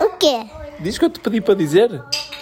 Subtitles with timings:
[0.00, 0.46] O quê?
[0.80, 1.90] Diz o que eu te pedi para dizer.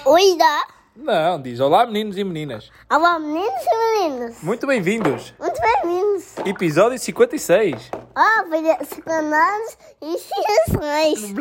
[0.04, 0.66] Oi, dá.
[0.96, 2.70] Não, diz olá meninos e meninas.
[2.90, 4.42] Olá, meninos e meninas.
[4.42, 5.32] Muito bem-vindos.
[5.38, 6.36] Muito bem-vindos.
[6.44, 7.90] Episódio 56.
[8.16, 11.32] Ah, foi segundanos e ciências.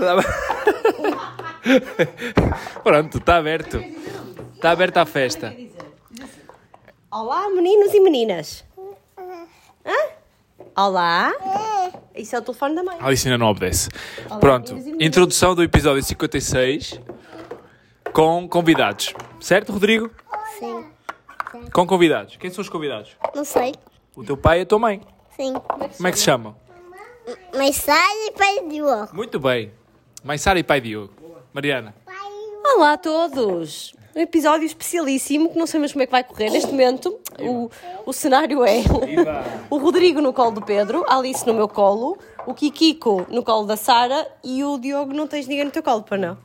[2.84, 3.84] Pronto, está aberto.
[4.54, 5.56] Está aberta a festa.
[7.12, 8.64] Olá, meninos e meninas.
[10.76, 11.32] Olá.
[12.16, 12.98] Isso é o telefone da mãe.
[13.00, 13.90] A Alice ainda não obedece.
[14.40, 15.08] Pronto, meninos e meninas.
[15.08, 17.00] introdução do episódio 56
[18.14, 19.14] com convidados.
[19.40, 20.10] Certo, Rodrigo?
[20.58, 20.86] Sim.
[21.74, 22.38] Com convidados.
[22.38, 23.16] Quem são os convidados?
[23.36, 23.74] Não sei.
[24.16, 25.02] O teu pai e a tua mãe.
[25.36, 25.54] Sim.
[25.54, 26.56] Como é que se chamam?
[27.56, 28.86] Mas sai e pediu.
[29.14, 29.72] Muito bem.
[30.24, 31.14] Mãe Sara e pai Diogo.
[31.54, 31.96] Mariana.
[32.76, 33.96] Olá a todos.
[34.16, 37.20] Um episódio especialíssimo que não sei mesmo como é que vai correr neste momento.
[37.40, 37.70] O,
[38.06, 38.82] o cenário é
[39.70, 43.66] o Rodrigo no colo do Pedro, a Alice no meu colo, o Kikiko no colo
[43.66, 46.38] da Sara e o Diogo não tens ninguém no teu colo, para não?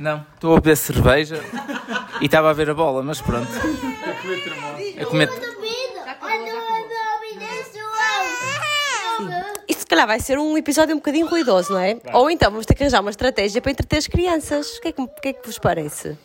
[0.00, 1.40] Não, estou a beber cerveja
[2.20, 3.48] e estava a ver a bola, mas pronto.
[5.00, 5.30] A comer.
[9.68, 11.96] Isto se calhar vai ser um episódio um bocadinho ruidoso, não é?
[12.12, 14.76] Ou então vamos ter que arranjar uma estratégia para entreter as crianças.
[14.76, 16.16] O que é que, o que, é que vos parece?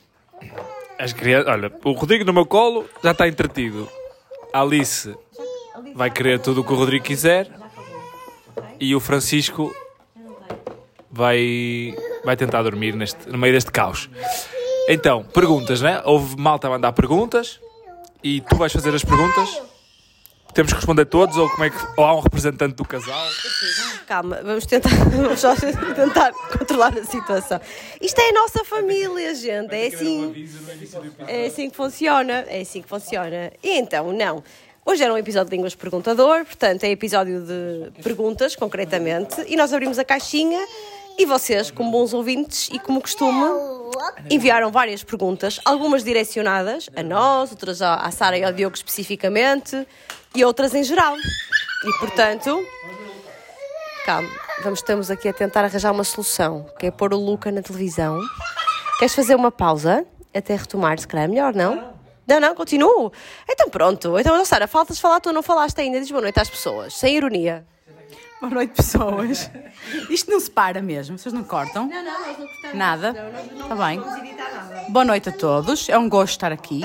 [0.99, 1.47] As crianças.
[1.47, 3.89] Olha, o Rodrigo no meu colo já está entretido.
[4.53, 5.15] A Alice
[5.95, 7.49] vai querer tudo o que o Rodrigo quiser.
[8.79, 9.73] E o Francisco
[11.09, 14.09] vai, vai tentar dormir neste, no meio deste caos.
[14.87, 16.01] Então, perguntas, né?
[16.05, 17.59] Houve malta a mandar perguntas
[18.23, 19.70] e tu vais fazer as perguntas.
[20.53, 23.27] Temos que responder todos ou como é que ou há um representante do casal?
[24.05, 27.59] Calma, vamos tentar, vamos só tentar controlar a situação.
[28.01, 29.73] Isto é a nossa família, gente.
[29.73, 30.49] É assim,
[31.27, 32.45] é assim que funciona.
[32.49, 33.51] É assim que funciona.
[33.63, 34.43] E então, não.
[34.85, 39.45] Hoje era um episódio de Línguas Perguntador, portanto, é episódio de perguntas, concretamente.
[39.47, 40.59] E nós abrimos a caixinha
[41.17, 43.45] e vocês, como bons ouvintes e como costume,
[44.29, 49.87] enviaram várias perguntas, algumas direcionadas a nós, outras à Sara e ao Diogo especificamente
[50.35, 51.15] e outras em geral.
[51.17, 52.65] E portanto,
[54.05, 54.29] calma,
[54.63, 58.19] vamos, estamos aqui a tentar arranjar uma solução, que é pôr o Luca na televisão.
[58.99, 61.91] Queres fazer uma pausa até retomar, se calhar é melhor, não?
[62.27, 63.11] Não, não, continuo.
[63.49, 64.17] Então pronto.
[64.17, 65.99] Então, Sara, faltas falar, tu não falaste ainda.
[65.99, 67.65] Diz boa noite às pessoas, sem ironia.
[68.41, 69.51] Boa noite, pessoas.
[70.09, 71.87] Isto não se para mesmo, vocês não cortam?
[71.87, 72.75] Não, não, nós não cortamos.
[72.75, 73.31] Nada?
[73.53, 74.01] Está bem.
[74.89, 76.81] Boa noite a todos, é um gosto estar aqui.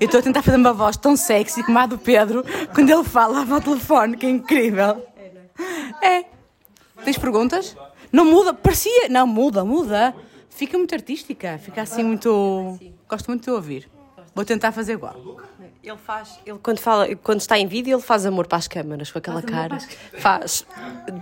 [0.00, 2.42] Eu estou a tentar fazer uma voz tão sexy como a do Pedro
[2.74, 5.06] quando ele fala ao telefone, que é incrível.
[6.02, 6.24] É.
[7.04, 7.76] Tens perguntas?
[8.10, 9.10] Não muda, parecia.
[9.10, 10.14] Não, muda, muda.
[10.48, 12.78] Fica muito artística, fica assim muito.
[13.06, 13.90] Gosto muito de ouvir.
[14.34, 15.38] Vou tentar fazer igual.
[15.86, 19.08] Ele faz, ele quando fala, quando está em vídeo, ele faz amor para as câmaras
[19.12, 19.78] com aquela cara.
[20.18, 20.66] Faz.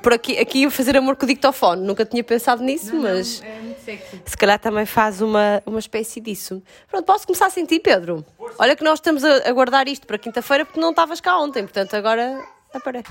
[0.02, 1.86] Por aqui, aqui ia fazer amor com o dictofone.
[1.86, 4.22] Nunca tinha pensado nisso, mas É muito sexy.
[4.24, 6.62] se calhar também faz uma, uma espécie disso.
[6.88, 8.24] Pronto, posso começar a sentir, Pedro?
[8.58, 11.62] Olha que nós estamos a, a guardar isto para quinta-feira porque não estavas cá ontem,
[11.64, 12.42] portanto agora
[12.72, 13.10] aparece.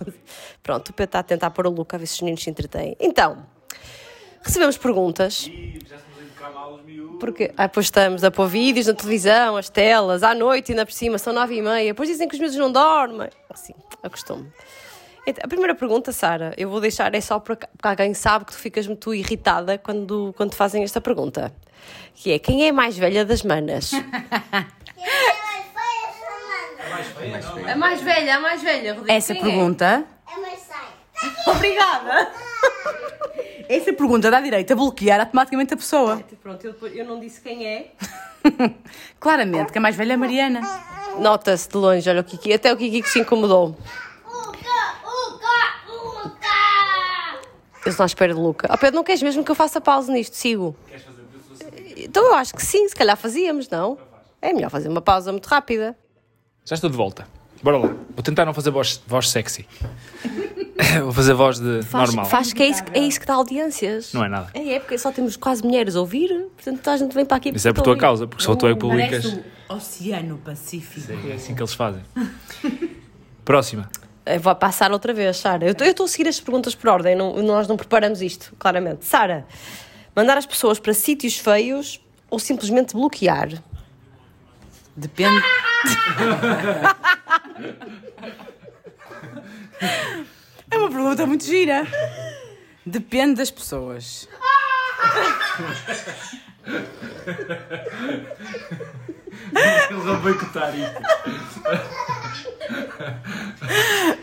[0.62, 2.48] Pronto, o Pedro está a tentar pôr o look a ver se os meninos se
[2.48, 2.96] entretêm.
[2.98, 3.44] Então,
[4.42, 5.50] recebemos perguntas.
[7.22, 11.18] Porque, pois estamos a pôr vídeos na televisão, as telas, à noite ainda por cima,
[11.18, 11.92] são nove e meia.
[11.92, 13.28] Depois dizem que os miúdos não dormem.
[13.48, 13.72] Assim,
[14.02, 14.52] acostumo.
[15.24, 18.58] Então, a primeira pergunta, Sara, eu vou deixar, é só porque alguém sabe que tu
[18.58, 21.54] ficas muito irritada quando, quando te fazem esta pergunta.
[22.12, 23.92] Que é, quem é a mais velha das manas?
[27.68, 29.12] A mais velha, a mais velha, Rodrigo.
[29.16, 30.04] Essa pergunta.
[31.46, 32.32] Obrigada.
[33.72, 36.22] Essa pergunta dá direito a bloquear automaticamente a pessoa.
[36.42, 37.92] Pronto, eu, eu não disse quem é.
[39.18, 40.60] Claramente, que a mais velha é a Mariana.
[41.18, 42.52] Nota-se de longe, olha o Kiki.
[42.52, 43.74] Até o Kiki que se incomodou.
[47.84, 48.68] Eu estou à espera de Luca.
[48.70, 50.36] Oh, Pedro, não queres mesmo que eu faça pausa nisto?
[50.36, 50.76] Sigo.
[51.96, 53.96] Então eu acho que sim, se calhar fazíamos, não?
[54.42, 55.96] É melhor fazer uma pausa muito rápida.
[56.64, 57.26] Já estou de volta.
[57.62, 57.88] Bora lá.
[58.10, 59.66] Vou tentar não fazer voz, voz sexy.
[61.02, 62.24] Vou fazer voz de Faz, normal.
[62.26, 64.12] faz que é isso, é isso que dá audiências.
[64.12, 64.50] Não é nada.
[64.54, 67.36] É, é porque só temos quase mulheres a ouvir, portanto toda a gente vem para
[67.36, 67.50] aqui.
[67.54, 69.38] Isso é por tua causa, porque só tu é que publicas.
[69.68, 71.12] O Oceano Pacífico.
[71.28, 72.02] É assim que eles fazem.
[73.44, 73.88] Próxima.
[74.24, 75.66] Eu vou passar outra vez, Sara.
[75.66, 79.04] Eu estou a seguir as perguntas por ordem, não- nós não preparamos isto, claramente.
[79.04, 79.44] Sara,
[80.14, 82.00] mandar as pessoas para sítios feios
[82.30, 83.48] ou simplesmente bloquear?
[84.96, 85.42] Depende.
[90.72, 91.86] É uma pergunta muito gira.
[92.86, 94.26] Depende das pessoas.
[99.90, 101.02] Eles vão boicotar isto.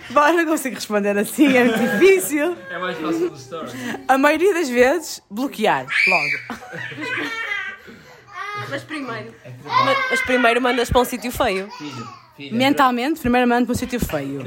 [0.10, 2.58] Bom, não consigo responder assim, é muito difícil.
[2.70, 3.74] É mais fácil dos stories.
[4.08, 6.60] A maioria das vezes, bloquear, logo.
[8.70, 9.36] Mas primeiro.
[9.64, 11.70] Mas, mas primeiro mandas para um sítio feio.
[11.78, 12.56] Filho, filho.
[12.56, 14.42] Mentalmente, primeiro mando para um sítio feio.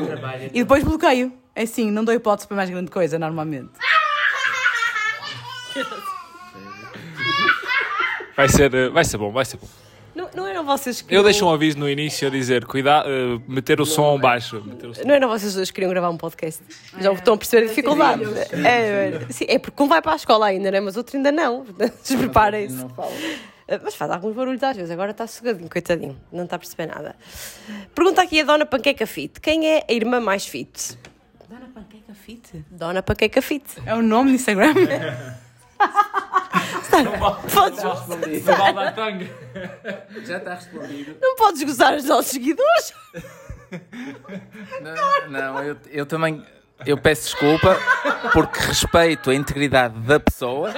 [0.52, 1.32] E depois bloqueio.
[1.54, 3.70] É assim, não dou hipótese para mais grande coisa, normalmente.
[8.34, 9.68] Vai ser, eh, vai ser bom, vai ser bom.
[10.14, 11.14] Não, não eram vocês que.
[11.14, 14.62] Eu deixo um aviso no início a dizer, cuidado, eh, meter o som baixo.
[14.64, 15.02] Meter o som.
[15.04, 16.62] Não eram vocês dois que queriam gravar um podcast?
[16.98, 18.24] Já estão a perceber a dificuldade.
[18.64, 20.80] É, é, sim, é porque um vai para a escola ainda, né?
[20.80, 21.64] mas outro ainda não.
[22.02, 22.86] Despreparem-se.
[22.96, 23.12] Falo.
[23.82, 27.14] Mas faz alguns barulhos às vezes, agora está sossegadinho, coitadinho, não está a perceber nada.
[27.94, 30.98] Pergunta aqui a Dona Panqueca Fit: quem é a irmã mais fit?
[31.52, 32.64] Dona Panqueca Fit?
[32.70, 33.82] Dona Panqueca Fit.
[33.84, 34.72] É o nome do Instagram?
[37.52, 37.82] Podes,
[38.42, 39.28] Do Baldatanga.
[40.24, 41.14] Já está respondido.
[41.20, 42.94] não podes gozar os nossos seguidores.
[44.80, 46.42] Não, não eu, eu também
[46.86, 47.78] eu peço desculpa
[48.32, 50.72] porque respeito a integridade da pessoa,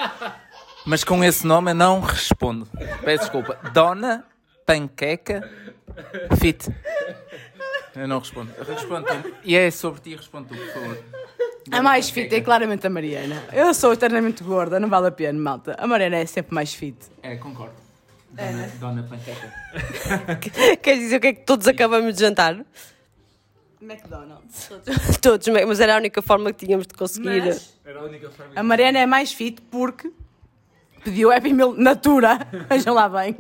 [0.85, 2.69] mas com esse nome eu não respondo.
[3.05, 3.57] Peço desculpa.
[3.73, 4.25] Dona
[4.67, 5.49] Panqueca
[6.37, 6.69] Fit.
[7.97, 8.53] Eu não respondo.
[8.67, 9.35] Respondo tu.
[9.45, 10.99] E é sobre ti, respondo tu, por favor.
[11.71, 13.43] A mais fit é claramente a Mariana.
[13.53, 15.75] Eu sou eternamente gorda, não vale a pena, malta.
[15.79, 16.97] A Mariana é sempre mais fit.
[17.23, 17.75] É, concordo.
[18.31, 19.53] Dona, Dona Panqueca.
[20.83, 22.65] Queres dizer o que é que todos acabamos de jantar?
[23.81, 24.71] McDonald's.
[25.21, 27.45] Todos, mas era a única forma que tínhamos de conseguir.
[27.45, 28.53] Mas Era a única forma.
[28.57, 30.11] a Mariana é mais fit porque
[31.05, 32.39] pediu Happy Meal Natura.
[32.69, 33.37] Vejam lá bem.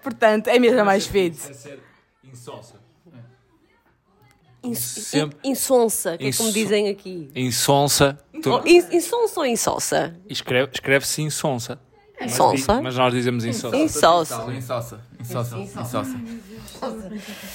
[0.00, 1.36] Portanto, é mesmo a mais fit.
[1.50, 1.80] É ser
[2.24, 2.79] insonsa.
[4.62, 7.30] Ins- Sempre- in- Insonsa, que é como dizem aqui.
[7.34, 8.18] Insonsa.
[8.42, 10.14] Tu- Oh, in- Insonsa ou insonsa?
[10.28, 11.80] Escreve- Escreve-se insonsa.
[12.20, 12.82] Mas Insonsa?
[12.82, 13.76] Mas nós dizemos insonsa.
[13.78, 14.44] Insonsa.
[14.52, 15.00] Insossa.
[15.18, 15.56] Insossa.
[15.56, 16.20] Insossa.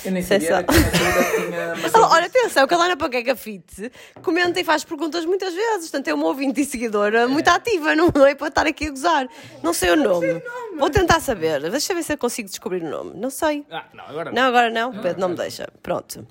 [0.04, 3.92] Eu nem Sei sabia que tinha Olha, olha, atenção, que a Dona Panqueca Fit
[4.24, 5.90] comenta e faz perguntas muitas vezes.
[5.90, 9.28] Portanto, é uma ouvinte e seguidora muito ativa, não é para estar aqui a gozar.
[9.64, 10.42] Não sei o nome.
[10.78, 11.60] Vou tentar saber.
[11.70, 13.12] Deixa eu ver se eu consigo descobrir o nome.
[13.16, 13.66] Não sei.
[13.72, 14.36] Ah, não, agora não.
[14.42, 14.92] Não, agora não.
[15.02, 15.68] Pedro, não me deixa.
[15.82, 16.26] Pronto.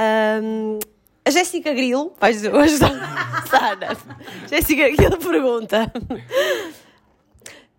[0.00, 0.78] Ahm,
[1.26, 3.44] a Jéssica Grilo, vais ajudar.
[3.50, 3.96] Sara.
[4.48, 5.92] Jéssica Grilo pergunta.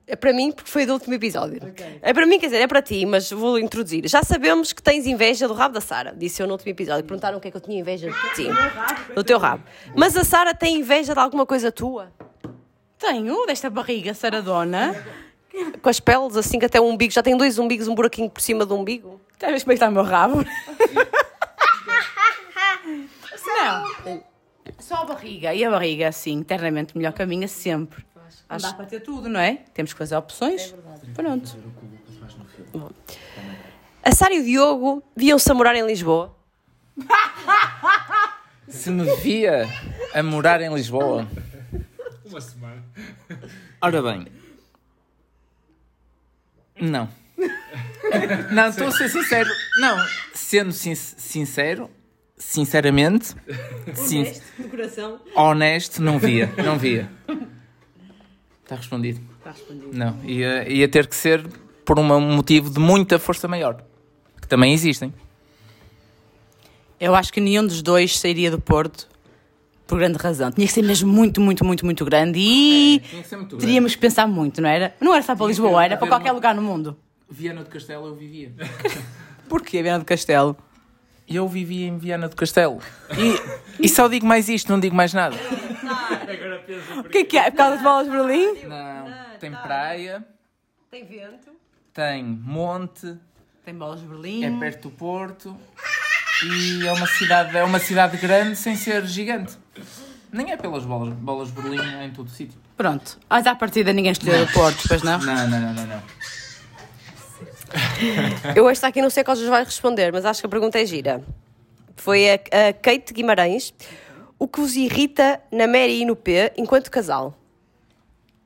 [0.06, 1.60] É para mim, porque foi do último episódio.
[2.02, 4.08] É para mim, quer dizer, é para ti, mas vou introduzir.
[4.08, 7.04] Já sabemos que tens inveja do rabo da Sara, disse eu no último episódio.
[7.04, 8.48] Perguntaram o que é que eu tinha inveja de ti.
[9.16, 9.64] Do teu rabo.
[9.96, 12.12] Mas a Sara tem inveja de alguma coisa tua?
[13.00, 14.96] Tenho desta barriga saradona.
[15.82, 18.42] Com as peles, assim que até o umbigo, já tem dois umbigos, um buraquinho por
[18.42, 19.20] cima do umbigo?
[19.40, 20.46] Queres ver como é que está o meu rabo?
[23.57, 24.24] Não.
[24.80, 25.53] Só a barriga.
[25.53, 28.06] E a barriga, sim, internamente melhor que a minha sempre.
[28.50, 29.56] Não dá para ter tudo, não é?
[29.74, 30.74] Temos que fazer opções.
[31.13, 31.57] Pronto.
[34.03, 36.36] A Sara e o Diogo viam-se a morar em Lisboa?
[38.68, 39.65] Se me via
[40.13, 41.27] a morar em Lisboa.
[42.25, 42.83] Uma semana.
[43.81, 44.27] Ora bem.
[46.80, 47.09] Não.
[48.51, 49.50] Não, estou a ser sincero.
[49.80, 49.98] Não,
[50.33, 51.89] sendo sin- sincero,
[52.42, 53.36] sinceramente,
[53.94, 54.26] sin-
[54.58, 55.20] No coração.
[55.36, 56.52] honesto, não via.
[56.64, 57.10] Não via.
[58.64, 59.22] Está respondido.
[59.38, 59.90] Está respondido.
[59.94, 61.46] Não, ia, ia ter que ser
[61.86, 63.84] por um motivo de muita força maior.
[64.42, 65.13] Que também existem.
[67.00, 69.08] Eu acho que nenhum dos dois sairia do Porto
[69.88, 70.51] por grande razão.
[70.51, 73.94] Tinha que ser mesmo muito, muito, muito, muito grande e Tinha que ser muito teríamos
[73.96, 74.96] que pensar muito, não era?
[75.01, 76.98] Não era só para Lisboa, era para qualquer lugar no mundo.
[77.30, 78.54] Viana do Castelo eu vivia.
[79.50, 80.56] Porquê, Viana do Castelo?
[81.32, 82.80] Eu vivia em Viana do Castelo.
[83.18, 85.36] E, e só digo mais isto, não digo mais nada.
[87.00, 87.48] O que é que é?
[87.48, 88.64] É por causa das bolas de Berlim?
[88.68, 90.26] Não, tem praia,
[90.90, 91.52] Tem vento.
[91.94, 93.16] tem monte,
[93.66, 94.44] Tem bolas de Berlim.
[94.46, 95.58] é perto do Porto
[96.44, 99.58] e é uma cidade, é uma cidade grande sem ser gigante.
[100.32, 102.60] Nem é pelas bolas, bolas de Berlim é em todo o sítio.
[102.78, 103.20] Pronto.
[103.30, 105.20] Mas à partida ninguém escolheu o Porto, pois não?
[105.20, 106.04] Não, não, não, não, não.
[108.56, 111.24] Eu esta aqui não sei qual vai responder, mas acho que a pergunta é gira.
[111.96, 113.74] Foi a, a Kate Guimarães.
[114.40, 117.38] O que vos irrita na Mary e no P enquanto casal?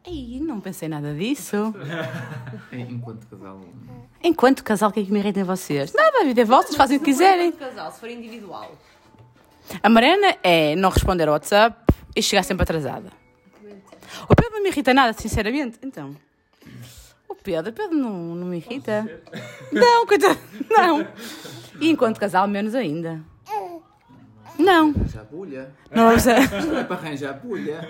[0.07, 1.73] Ei, não pensei nada disso.
[2.71, 3.61] Enquanto casal.
[4.23, 5.93] Enquanto casal, o que é que me irrita em vocês?
[5.93, 7.51] Nada, a vida é vossa, fazem o que quiserem.
[7.51, 8.71] casal, se for individual.
[9.81, 13.11] A Mariana é não responder ao WhatsApp e chegar sempre atrasada.
[14.29, 15.79] O Pedro não me irrita nada, sinceramente.
[15.81, 16.15] Então.
[17.45, 19.07] Pedro, Pedro não, não me irrita.
[19.71, 20.39] Não, coitado.
[20.67, 21.07] Não.
[21.79, 23.21] E enquanto casal, menos ainda.
[24.57, 24.93] Não.
[25.13, 25.69] Já bulha.
[25.91, 26.31] Não vamos a...
[26.79, 27.87] É para arranjar bulha.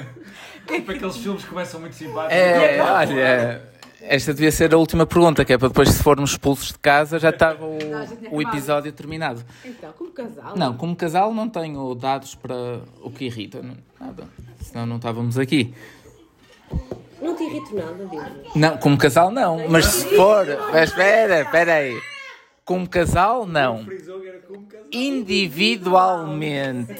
[0.67, 2.35] Tipo aqueles filmes que começam muito simpáticos.
[2.35, 3.61] É, olha.
[4.01, 7.17] esta devia ser a última pergunta, que é para depois, se formos expulsos de casa,
[7.17, 7.77] já estava o,
[8.31, 9.45] o episódio terminado.
[9.63, 10.57] Então, como casal.
[10.57, 14.27] Não, como casal não tenho dados para o que irrita, não- nada.
[14.59, 15.73] Senão não estávamos aqui.
[17.25, 18.29] Não te irrito nada, Diogo.
[18.55, 20.45] Não, como casal não, mas se for.
[20.71, 21.99] Mas espera, espera aí.
[22.63, 23.83] Como casal, não.
[24.91, 26.93] Individualmente,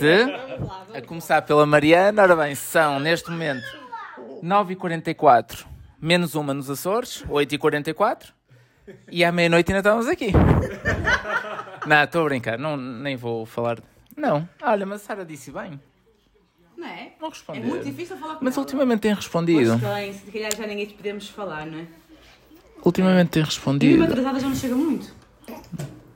[0.94, 3.64] a começar pela Mariana, ora bem, são neste momento
[4.44, 5.64] 9h44,
[6.02, 8.34] menos uma nos Açores, 8h44,
[9.12, 10.32] e à meia-noite ainda estamos aqui.
[11.86, 13.78] Não, estou a brincar, não, nem vou falar.
[14.18, 15.80] Não, olha, mas a Sara disse bem.
[16.78, 17.12] Não é?
[17.20, 17.64] Não É respondeu.
[17.64, 18.64] muito difícil falar com Mas ela.
[18.64, 19.78] ultimamente tem respondido.
[19.82, 21.86] Mas, se calhar já ninguém te podemos falar, não é?
[22.84, 23.96] Ultimamente tem E respondido.
[23.98, 25.14] uma atrasada já não chega muito.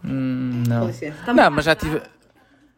[0.04, 0.88] Hum, não.
[0.88, 1.18] licença.
[1.26, 2.02] Tá Não, mas já tive.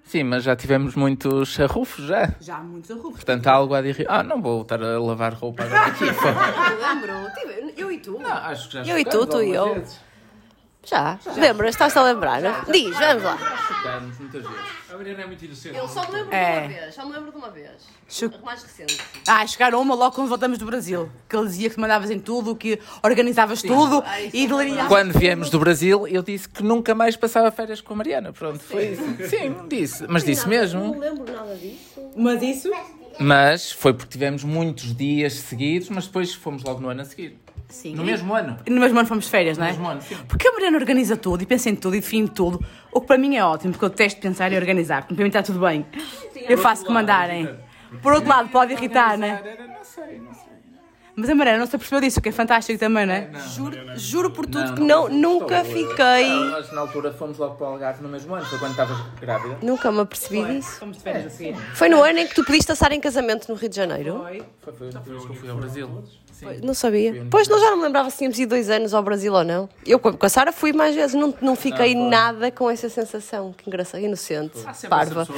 [0.04, 2.34] Sim, mas já tivemos muitos arrufos já.
[2.42, 3.12] Já há muitos arrufos.
[3.14, 4.06] Portanto, há algo a dir.
[4.10, 6.04] Ah, não vou estar a lavar roupa agora aqui.
[6.82, 8.20] Lembro, tive- eu e tu.
[8.20, 9.76] Não, acho que já Eu e tu, tu e eu.
[9.76, 10.00] vezes.
[10.84, 11.76] Já, lembras?
[11.76, 12.42] Estás-te a lembrar?
[12.42, 12.64] não?
[12.72, 13.38] Diz, vamos lá.
[13.68, 14.58] Chocamos muitas vezes.
[14.92, 15.78] A Mariana é muito inocente.
[15.78, 16.54] Eu só me lembro É.
[16.54, 17.72] de uma vez, só me lembro de uma vez.
[18.44, 19.00] Mais recente.
[19.28, 21.10] Ah, chegaram uma logo quando voltamos do Brasil.
[21.30, 24.88] Que ele dizia que mandavas em tudo, que organizavas tudo e deliriavas.
[24.88, 28.34] Quando viemos do Brasil, eu disse que nunca mais passava férias com a Mariana.
[28.34, 29.04] Pronto, foi isso.
[29.30, 30.06] Sim, disse.
[30.10, 31.00] Mas disse Não mesmo.
[31.00, 32.02] lembro nada disso.
[32.18, 32.72] Mas isso?
[33.20, 37.38] Mas foi porque tivemos muitos dias seguidos, mas depois fomos logo no ano a seguir.
[37.72, 37.96] Sim.
[37.96, 38.58] No mesmo ano.
[38.68, 39.72] No mesmo ano fomos de férias, não é?
[39.72, 40.16] mesmo ano, sim.
[40.28, 42.64] Porque a Mariana organiza tudo e pensa em tudo e define tudo.
[42.92, 45.02] O que para mim é ótimo, porque eu detesto pensar e organizar.
[45.04, 45.86] Porque para mim está tudo bem.
[46.48, 47.50] Eu faço que mandarem.
[48.02, 49.32] Por outro lado, pode irritar, não é?
[49.68, 50.52] Não sei, não sei.
[51.14, 53.30] Mas a Mariana não se apercebeu disso, o que é fantástico também, não é?
[53.54, 56.30] Juro, juro por tudo Não, que não não, nunca fiquei.
[56.30, 58.46] Nós, na altura, fomos logo para o Algarve no mesmo ano.
[58.46, 59.58] Foi quando estavas grávida.
[59.62, 60.80] Nunca me apercebi disso.
[60.80, 61.56] Fomos de férias a seguir.
[61.76, 64.20] Foi no ano em que tu pediste a em casamento no Rio de Janeiro?
[64.20, 64.44] Foi.
[64.62, 66.04] Foi, foi a única vez que eu fui ao Brasil.
[66.42, 66.60] Sim.
[66.64, 67.26] Não sabia.
[67.30, 69.70] Pois não já não me lembrava se tínhamos ido dois anos ao Brasil ou não.
[69.86, 73.54] Eu com a Sara fui mais vezes, não, não fiquei Não, nada com essa sensação.
[73.56, 75.22] Que engraçado, inocente, sempre parva.
[75.22, 75.34] essa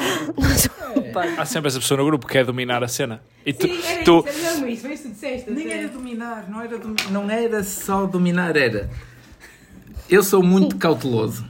[0.69, 0.73] pessoa.
[1.37, 3.21] Há sempre essa pessoa no grupo que quer dominar a cena.
[3.45, 5.51] E tu, Sim, era tu isso, mesmo isso, isso disseste.
[5.51, 8.89] Nem era dominar, não era, domi- não era só dominar, era.
[10.09, 11.45] Eu sou muito cauteloso.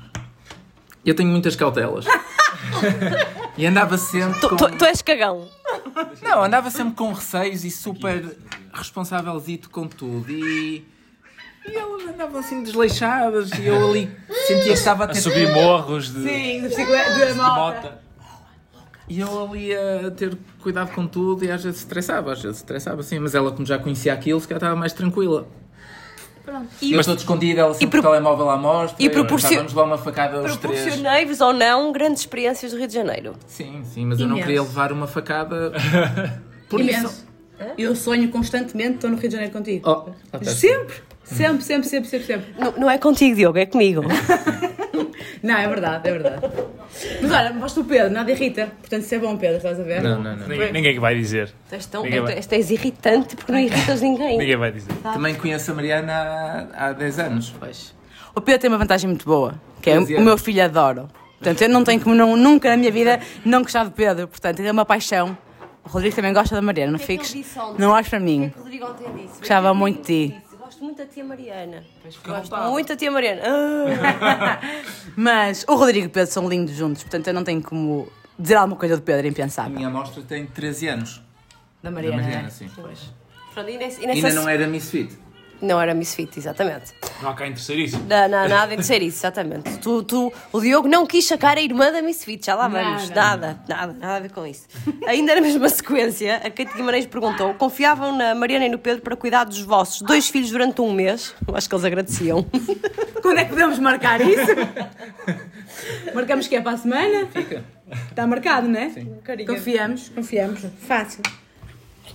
[1.06, 2.06] Eu tenho muitas cautelas.
[3.56, 4.56] E andava sempre Tu, com...
[4.56, 5.48] tu- tu és cagão.
[6.24, 8.36] Não, andava sempre com receios e super
[8.74, 10.30] responsávelzito com tudo.
[10.32, 10.86] E,
[11.68, 14.10] e elas andavam assim desleixadas e eu ali
[14.48, 15.22] sentia que estava a a ter...
[15.22, 17.56] subir morros de, Sim, de bicicleta, de de moto.
[17.56, 18.04] mota.
[19.08, 23.04] E eu ali a ter cuidado com tudo e às vezes estressava, às vezes estressava
[23.04, 25.46] sim, mas ela como já conhecia aquilo, se calhar estava mais tranquila.
[26.82, 29.84] E eu estou escondida, ela sempre pro- o telemóvel à mostra, e proporcio- estávamos lá
[29.84, 30.82] uma facada aos três.
[30.82, 33.34] Proporcionei-vos ou não grandes experiências do Rio de Janeiro.
[33.48, 34.48] Sim, sim, mas eu não Imenso.
[34.48, 35.72] queria levar uma facada
[36.70, 37.26] por isso.
[37.64, 37.82] Imenso.
[37.82, 39.90] Eu sonho constantemente, estou no Rio de Janeiro contigo.
[39.90, 40.44] Oh.
[40.44, 42.46] Sempre, sempre, sempre, sempre, sempre, sempre.
[42.58, 44.04] Não, não é contigo, Diogo, é comigo.
[45.42, 46.42] Não, é verdade, é verdade.
[47.22, 48.72] Mas olha, gosto do Pedro, nada irrita.
[48.80, 50.02] Portanto, isso é bom, Pedro, estás a ver?
[50.02, 50.48] Não, não, não.
[50.48, 51.52] Ninguém, ninguém vai dizer.
[51.68, 52.40] Tu és, tão, Ninguém vai.
[52.42, 54.38] tu és irritante porque não irritas ninguém.
[54.38, 54.94] Ninguém vai dizer.
[55.02, 56.14] Também conheço a Mariana
[56.74, 57.54] há, há 10 anos.
[57.60, 57.94] Pois.
[58.34, 61.10] O Pedro tem uma vantagem muito boa, que é Doze o meu filho adoro.
[61.40, 64.30] Portanto, eu não tenho como não- nunca na minha vida não gostar do Pedro.
[64.30, 65.38] Portanto, é uma paixão.
[65.86, 67.56] O Rodrigo também gosta da Mariana, não que é que fiques.
[67.78, 68.52] Não olhes para mim.
[68.56, 69.40] O Rodrigo ontem disse.
[69.40, 70.36] Gostava muito de ti.
[70.42, 71.84] Disse, Gosto muito da tia Mariana.
[72.04, 73.42] Gosto muito da tia Mariana.
[73.46, 74.60] Ah.
[75.16, 78.08] Mas o Rodrigo e o Pedro são lindos juntos, portanto, eu não tenho como
[78.40, 79.72] dizer alguma coisa do Pedro A impensável.
[79.76, 81.18] minha amostra tem 13 anos.
[81.82, 82.22] Da Da Mariana.
[82.22, 82.50] Mariana, né?
[82.50, 82.70] sim.
[83.54, 85.16] Pronto, e nesse- e Ainda nessa- não era Misfit.
[85.64, 86.94] Não era Misfit, exatamente.
[87.22, 88.06] Não há cá em terceiríssimo.
[88.08, 89.78] Não, não, nada de ser isso, exatamente.
[89.80, 93.10] Tu, tu, o Diogo não quis sacar a irmã da Misfit, já lá vamos.
[93.10, 93.24] Nada.
[93.48, 94.68] Nada, nada, nada a ver com isso.
[95.08, 99.16] Ainda na mesma sequência, a Kate Guimarães perguntou: confiavam na Mariana e no Pedro para
[99.16, 101.34] cuidar dos vossos dois filhos durante um mês?
[101.48, 102.46] Eu acho que eles agradeciam.
[103.22, 104.52] Quando é que podemos marcar isso?
[106.14, 107.26] Marcamos que é para a semana?
[107.28, 107.64] Fica.
[108.10, 108.90] Está marcado, não é?
[108.90, 109.16] Sim.
[109.48, 110.62] Confiamos, confiamos.
[110.86, 111.22] Fácil.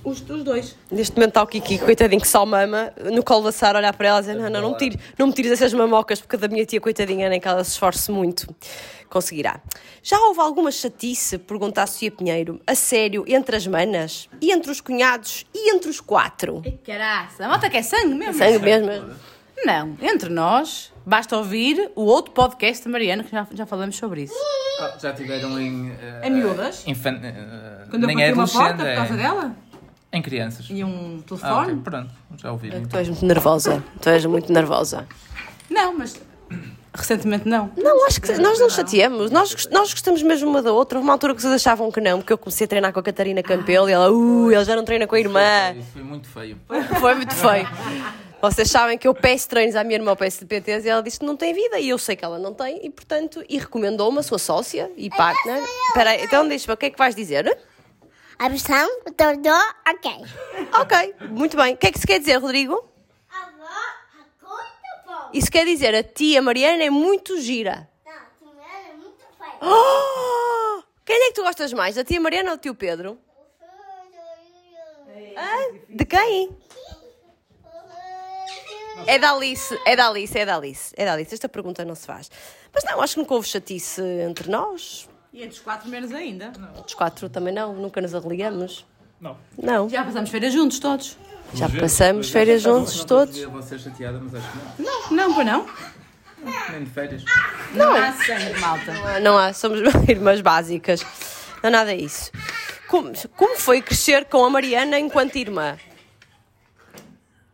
[0.05, 0.77] Os, os dois.
[0.91, 4.09] Neste momento está o Kiki, coitadinho, que só mama, no colo da Sara, olhar para
[4.09, 6.39] ela e dizer: Não, não, não me tires, não me tires essas mamocas, porque a
[6.39, 8.47] da minha tia, coitadinha, nem que ela se esforce muito,
[9.11, 9.61] conseguirá.
[10.03, 14.71] Já houve alguma chatice, pergunta a Sofia Pinheiro, a sério, entre as manas, e entre
[14.71, 16.63] os cunhados, e entre os quatro?
[16.87, 18.35] Caraça, a malta quer sangue mesmo?
[18.35, 19.11] Sangue mesmo.
[19.65, 24.23] Não, entre nós, basta ouvir o outro podcast da Mariana, que já, já falamos sobre
[24.23, 24.35] isso.
[24.81, 25.91] Ah, já tiveram em.
[26.01, 26.85] eh, Em miúdas?
[26.87, 29.57] infan- eh, Quando nem eu é uma porta por causa é dela?
[30.13, 30.67] Em crianças.
[30.71, 31.73] E um Ah, telefone?
[31.73, 32.71] ok, pronto, já ouvi.
[32.89, 35.07] Tu és muito nervosa, tu és muito nervosa.
[35.71, 36.21] Não, mas
[36.95, 37.71] recentemente não.
[37.77, 40.99] Não, acho que nós não chateamos, nós, nós gostamos mesmo uma da outra.
[40.99, 43.03] Houve uma altura que vocês achavam que não, porque eu comecei a treinar com a
[43.03, 45.75] Catarina Campelo e ela, uh, ele já não treina com a irmã.
[45.79, 46.59] Isso foi muito feio.
[47.01, 47.69] Foi muito feio.
[48.41, 51.03] Vocês sabem que eu peço treinos à minha irmã, eu peço de PTs e ela
[51.03, 53.59] disse que não tem vida e eu sei que ela não tem e, portanto, e
[53.59, 55.61] recomendou-me a sua sócia e partner.
[55.89, 57.59] Espera aí, então diz-me, o que é que vais dizer?
[58.39, 59.49] A versão, todo,
[59.89, 60.11] ok.
[60.81, 61.75] Ok, muito bem.
[61.75, 62.89] O que é que se quer dizer, Rodrigo?
[63.29, 65.31] Avó, a conta, pô.
[65.33, 67.89] Isso quer dizer, a tia Mariana é muito gira.
[68.07, 69.73] Não, tu é muito feio.
[69.73, 70.83] Oh!
[71.05, 73.19] Quem é que tu gostas mais, a tia Mariana ou o tio Pedro?
[75.37, 75.79] Hã?
[75.89, 76.57] De quem?
[79.07, 81.35] É da Alice, é da Alice, é da Alice, é da Alice.
[81.35, 82.31] Esta pergunta não se faz.
[82.73, 85.09] Mas não, acho que nunca houve chatice entre nós.
[85.39, 86.51] E entre os quatro menos ainda.
[86.85, 88.85] Os quatro também não, nunca nos arreligamos.
[89.21, 89.37] Não.
[89.57, 89.89] Não.
[89.89, 91.17] Já passamos feiras juntos todos.
[91.55, 93.41] Já passamos férias juntos todos.
[93.45, 95.65] Você chateada, mas acho que Não, não, pois não.
[96.43, 96.71] não.
[96.73, 97.23] Nem de férias.
[97.73, 99.21] Não há sangue, malta.
[99.21, 99.79] Não há, somos
[100.11, 101.03] irmãs básicas.
[101.63, 102.33] Não há nada disso.
[102.89, 105.79] Como, como foi crescer com a Mariana enquanto irmã?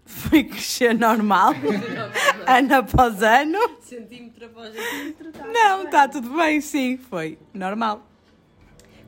[0.07, 1.53] Fui crescer normal.
[2.49, 3.59] ano após ano.
[4.49, 5.33] Centímetro.
[5.53, 8.03] Não, está tudo bem, sim, foi normal.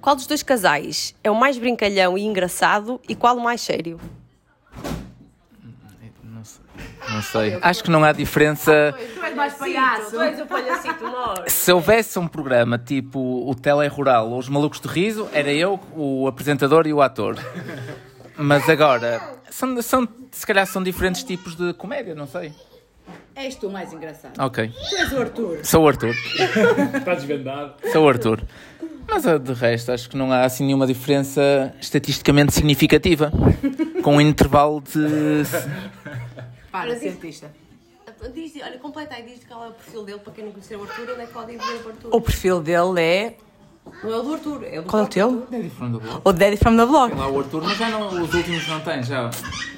[0.00, 3.99] Qual dos dois casais é o mais brincalhão e engraçado e qual o mais sério?
[6.23, 6.62] Não sei.
[7.11, 7.59] Não sei.
[7.61, 8.95] Acho que não há diferença.
[8.97, 10.11] Tu és mais palhaço.
[10.11, 11.05] Tu és o palhacito.
[11.49, 15.81] Se houvesse um programa tipo o Tele Rural ou os Malucos de Riso, era eu,
[15.95, 17.37] o apresentador e o ator.
[18.37, 22.52] Mas agora, são, são, se calhar são diferentes tipos de comédia, não sei.
[23.37, 24.33] És tu o mais engraçado.
[24.40, 24.73] Ok.
[24.88, 25.59] Tu és o Arthur.
[25.62, 26.14] Sou o Arthur.
[26.95, 27.75] Está desvendado.
[27.93, 28.43] Sou o Arthur.
[29.07, 33.31] Mas ah, de resto, acho que não há assim nenhuma diferença estatisticamente significativa.
[34.02, 35.43] Com um intervalo de.
[36.73, 37.50] Para, cientista.
[38.35, 40.83] Diz, olha, completa aí, diz qual é o perfil dele para quem não conhecer o
[40.83, 42.14] Arthur, onde é que pode ver o Arthur?
[42.14, 43.37] O perfil dele é.
[44.02, 45.47] Não é o do Arthur, é o do Qual é o teu?
[45.50, 46.21] Daddy from the Block.
[46.25, 47.11] O Daddy from the Block.
[47.11, 49.31] Tem lá o Arthur, mas já não, os últimos não têm, já.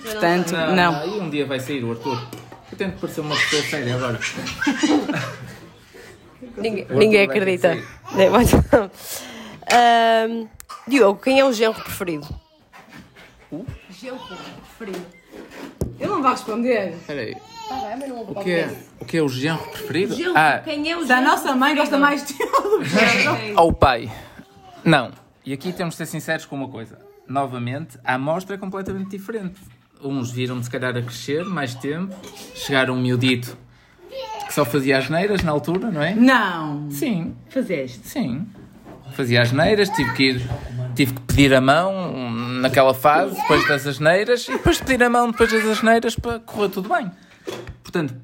[0.03, 0.95] Portanto, não.
[0.95, 2.48] Aí um dia vai sair o Arthur.
[2.79, 4.19] Tento parecer uma pessoa séria agora.
[6.57, 7.71] Ninguém, ninguém acredita.
[7.71, 8.31] ter
[9.71, 10.47] É,
[10.87, 12.27] Diogo, quem é o genro preferido?
[13.91, 15.07] Genro preferido.
[15.99, 16.95] Eu não vou responder.
[16.95, 17.35] Espera aí.
[17.69, 17.99] Tá
[18.29, 20.15] O que é o, que é o genro preferido?
[20.35, 23.59] Ah, Quem é o Se a nossa mãe gosta mais de ou do genro.
[23.59, 24.11] ao pai.
[24.85, 25.13] Não.
[25.45, 26.99] E aqui temos de ser sinceros com uma coisa.
[27.27, 29.61] Novamente, a amostra é completamente diferente.
[30.03, 32.15] Uns viram-me se calhar a crescer mais tempo,
[32.55, 33.57] chegaram um miudito
[34.47, 36.15] que só fazia as neiras na altura, não é?
[36.15, 36.91] Não.
[36.91, 38.01] Sim, Fazeste.
[38.09, 38.47] sim.
[39.13, 40.51] Fazia as neiras, tive que ir,
[40.95, 42.31] tive que pedir a mão
[42.61, 46.39] naquela fase, depois das asneiras, e depois de pedir a mão depois das asneiras para
[46.39, 47.11] correr tudo bem.
[47.83, 48.15] Portanto,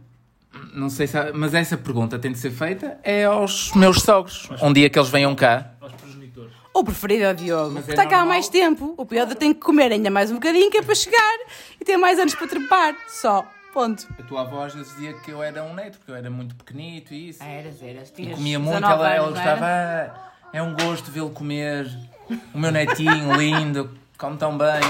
[0.72, 4.48] não sei se há, mas essa pergunta tem de ser feita é aos meus sogros.
[4.62, 5.72] Um dia que eles venham cá,
[6.74, 6.82] Aos progenitores.
[6.82, 7.70] O preferido é o Diogo.
[7.74, 8.34] Mas é Está cá há normal.
[8.34, 8.94] mais tempo.
[8.96, 11.38] O Pedro tem que comer ainda mais um bocadinho que é para chegar
[11.80, 12.94] e ter mais anos para trepar.
[13.08, 13.46] Só.
[13.72, 14.06] Ponto.
[14.20, 16.54] a tua avó às vezes dizia que eu era um neto, porque eu era muito
[16.54, 17.42] pequenito e isso.
[17.42, 18.12] Eras, eras.
[18.16, 19.64] E comia muito, ela, ela gostava.
[19.66, 21.90] "Ah, é um gosto vê-lo comer.
[22.54, 24.80] O meu netinho lindo, come tão bem.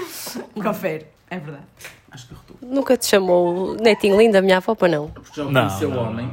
[0.62, 1.06] Confere.
[1.28, 1.64] É verdade.
[2.10, 2.34] Acho que.
[2.64, 5.08] Nunca te chamou netinho lindo, a minha avó, para não?
[5.10, 6.08] Porque já o Não, conheceu não.
[6.08, 6.32] homem.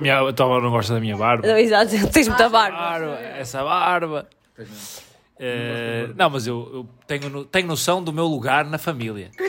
[0.00, 1.46] Minha, a tua avó não gosta da minha barba.
[1.46, 2.76] Não, exato, tens muita barba.
[2.76, 4.26] Barba, essa barba.
[4.56, 5.14] Pois não.
[5.36, 9.30] Eh, não, mas eu, eu tenho, tenho noção do meu lugar na família.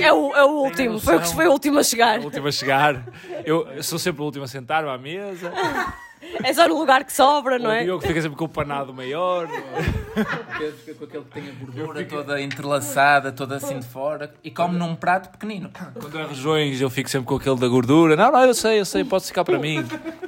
[0.00, 2.20] É o, é o último, foi, o que- foi o último a chegar.
[2.20, 3.02] O último a chegar.
[3.46, 5.50] Eu, eu sou sempre o último a sentar-me à mesa.
[6.42, 7.84] É só no lugar que sobra, não O é?
[7.84, 9.46] Diogo fica sempre com o panado maior.
[9.46, 14.32] O Pedro fica com aquele que tem a gordura toda entrelaçada, toda assim de fora,
[14.42, 15.70] e come num prato pequenino.
[16.00, 18.16] Quando é regiões, eu fico sempre com aquele da gordura.
[18.16, 19.84] Não, não, eu sei, eu sei, pode ficar para mim.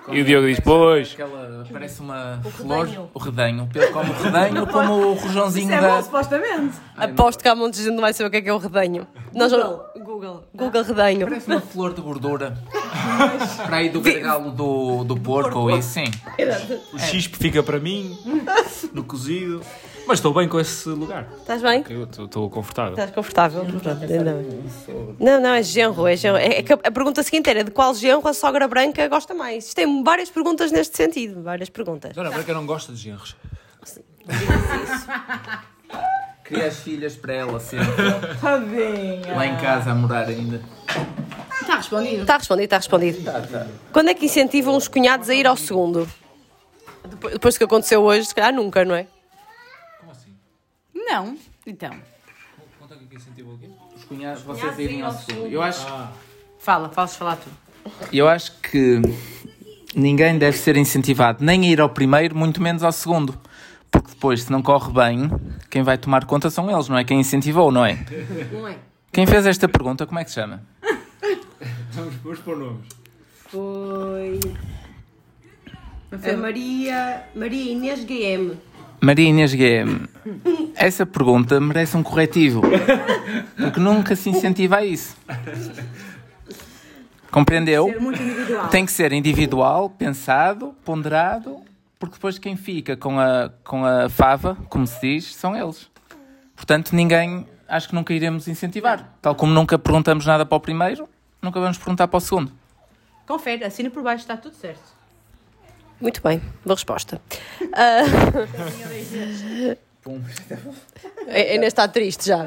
[0.08, 1.12] E o Diogo diz: Pois.
[1.12, 3.64] Aquela, parece uma flor, o redenho.
[3.64, 5.96] O Pedro come o redenho como o rojãozinho Isso é da...
[5.96, 6.76] bom, supostamente.
[6.96, 8.58] Aposto que há muita gente que não vai saber o que é que é o
[8.58, 9.06] redenho.
[9.34, 9.52] Nós
[10.16, 10.44] Google.
[10.54, 10.56] Google.
[10.66, 11.26] Google redenho.
[11.28, 12.56] Parece uma flor de gordura.
[13.66, 16.04] Para aí do gargalo do, do porco ou isso, sim.
[16.92, 18.16] O chispe fica para mim,
[18.92, 19.60] no cozido.
[20.08, 21.26] Mas estou bem com esse lugar.
[21.40, 21.84] Estás bem?
[21.90, 22.92] Eu estou- estou confortável.
[22.92, 23.64] Estás confortável?
[23.64, 24.60] Pronto, ainda bem.
[25.18, 26.06] Não, não, é genro.
[26.06, 26.36] É genro.
[26.38, 29.34] É, é que a a pergunta seguinte era de qual genro a sogra branca gosta
[29.34, 29.64] mais.
[29.66, 31.42] Isto tem várias perguntas neste sentido.
[31.42, 32.14] Várias perguntas.
[32.14, 33.36] Dona Branca não gosta de genros.
[36.46, 37.86] Cria as filhas para ela sempre.
[38.40, 39.34] Tadinha.
[39.34, 40.60] Lá em casa a morar ainda.
[41.60, 42.22] Está respondido.
[42.22, 43.70] Está respondido, está respondido.
[43.92, 46.08] Quando é que incentivam os cunhados a ir ao segundo?
[47.08, 49.06] Depois, depois do que aconteceu hoje, se calhar nunca, não é?
[49.98, 50.32] Como assim?
[50.94, 51.36] Não.
[51.66, 51.90] Então.
[52.78, 53.68] Conta que incentivou o quê?
[53.96, 55.48] Os cunhados, vocês irem ao segundo.
[55.48, 55.84] Eu acho,
[56.58, 57.48] Fala, podes falar tu.
[58.12, 59.00] eu acho que
[59.94, 63.36] ninguém deve ser incentivado nem a ir ao primeiro, muito menos ao segundo.
[63.90, 65.30] Porque depois, se não corre bem,
[65.70, 67.04] quem vai tomar conta são eles, não é?
[67.04, 67.98] Quem incentivou, não é?
[68.52, 68.76] Não é?
[69.12, 70.62] Quem fez esta pergunta, como é que se chama?
[72.22, 72.84] Vamos pôr nomes.
[73.48, 74.40] Foi.
[76.20, 78.56] Foi Maria, Maria Inês GM.
[79.00, 80.08] Maria Inês GM,
[80.74, 82.62] essa pergunta merece um corretivo.
[83.56, 85.16] Porque nunca se incentiva a isso.
[87.30, 87.86] Compreendeu?
[87.86, 88.68] Ser muito individual.
[88.68, 91.58] Tem que ser individual, pensado, ponderado,
[91.98, 95.90] porque depois quem fica com a, com a fava, como se diz, são eles.
[96.54, 99.16] Portanto, ninguém, acho que nunca iremos incentivar.
[99.20, 101.08] Tal como nunca perguntamos nada para o primeiro,
[101.40, 102.52] nunca vamos perguntar para o segundo.
[103.26, 104.94] Confere, assina por baixo, está tudo certo.
[106.00, 107.20] Muito bem, boa resposta.
[111.28, 112.46] A Inês está triste já.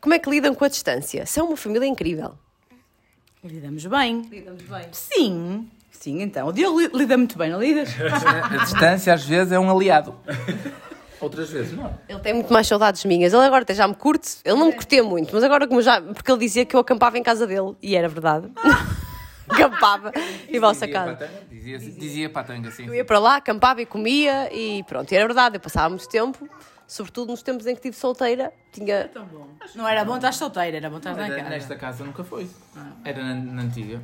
[0.00, 1.26] Como é que lidam com a distância?
[1.26, 2.34] São uma família incrível.
[3.44, 4.22] Lidamos bem.
[4.22, 4.86] Lidamos bem.
[4.92, 5.70] Sim.
[5.98, 6.48] Sim, então.
[6.48, 7.90] O Diogo li- lida muito bem, não lidas?
[8.50, 10.14] A distância, às vezes, é um aliado.
[11.20, 11.98] Outras vezes, não.
[12.08, 13.32] Ele tem muito mais saudades minhas.
[13.32, 14.36] Ele agora até já me curte.
[14.44, 16.00] Ele não me curtia muito, mas agora como já.
[16.00, 17.74] Porque ele dizia que eu acampava em casa dele.
[17.82, 18.48] E era verdade.
[19.48, 20.12] acampava
[20.48, 21.30] em vossa casa.
[21.50, 22.86] Dizia, dizia para a tanga, sim.
[22.86, 25.10] Eu ia para lá, acampava e comia e pronto.
[25.12, 26.48] E era verdade, eu passava muito tempo,
[26.86, 29.10] sobretudo nos tempos em que estive solteira, tinha.
[29.74, 31.42] Não era bom estar solteira, era bom estar na casa.
[31.48, 32.48] Nesta casa nunca foi.
[33.04, 34.00] Era na, na antiga.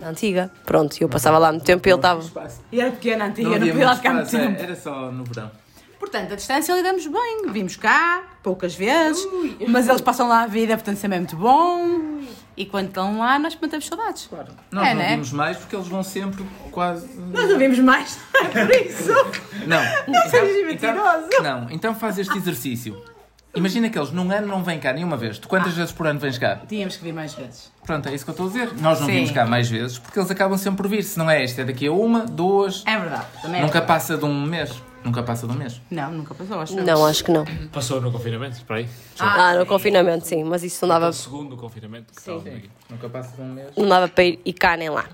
[0.00, 2.22] Na antiga, pronto, e eu passava lá muito tempo e ele estava.
[2.70, 4.62] E era pequena, antiga, não, havia podia lá ficar muito espaço, tempo.
[4.62, 5.50] Era só no verão.
[5.98, 7.46] Portanto, a distância lidamos bem.
[7.50, 9.26] Vimos cá, poucas vezes,
[9.66, 12.20] mas eles passam lá a vida, portanto, sempre é muito bom.
[12.56, 14.26] E quando estão lá, nós mantemos saudades.
[14.28, 14.48] Claro.
[14.70, 15.10] Nós É, não né?
[15.10, 17.06] vimos mais porque eles vão sempre quase.
[17.32, 19.10] Nós não vimos mais, por isso.
[19.66, 19.82] Não.
[20.08, 21.28] Não sejas mentiroso.
[21.42, 23.02] não, então faz este exercício.
[23.54, 25.38] Imagina que eles num ano não vêm cá nenhuma vez.
[25.38, 26.60] Tu quantas vezes por ano vens cá?
[26.68, 27.72] Tínhamos que vir mais vezes.
[27.86, 28.72] Pronto, é isso que eu estou a dizer.
[28.82, 29.12] Nós não Sim.
[29.14, 31.04] vimos cá mais vezes porque eles acabam sempre por vir.
[31.04, 32.82] Se não é esta, é daqui a uma, duas.
[32.84, 33.26] É verdade.
[33.40, 33.86] Também é Nunca verdade.
[33.86, 34.82] passa de um mês.
[35.04, 35.80] Nunca passa de um mês.
[35.88, 36.74] Não, nunca passou, acho.
[36.74, 37.44] Não, acho que não.
[37.72, 38.88] Passou no confinamento, espera aí.
[39.20, 42.68] Ah, no confinamento, sim, mas isso não dava, O segundo confinamento que estava aqui.
[42.90, 43.68] Nunca passa de um mês.
[43.76, 45.04] não dava para ir e cá nem lá.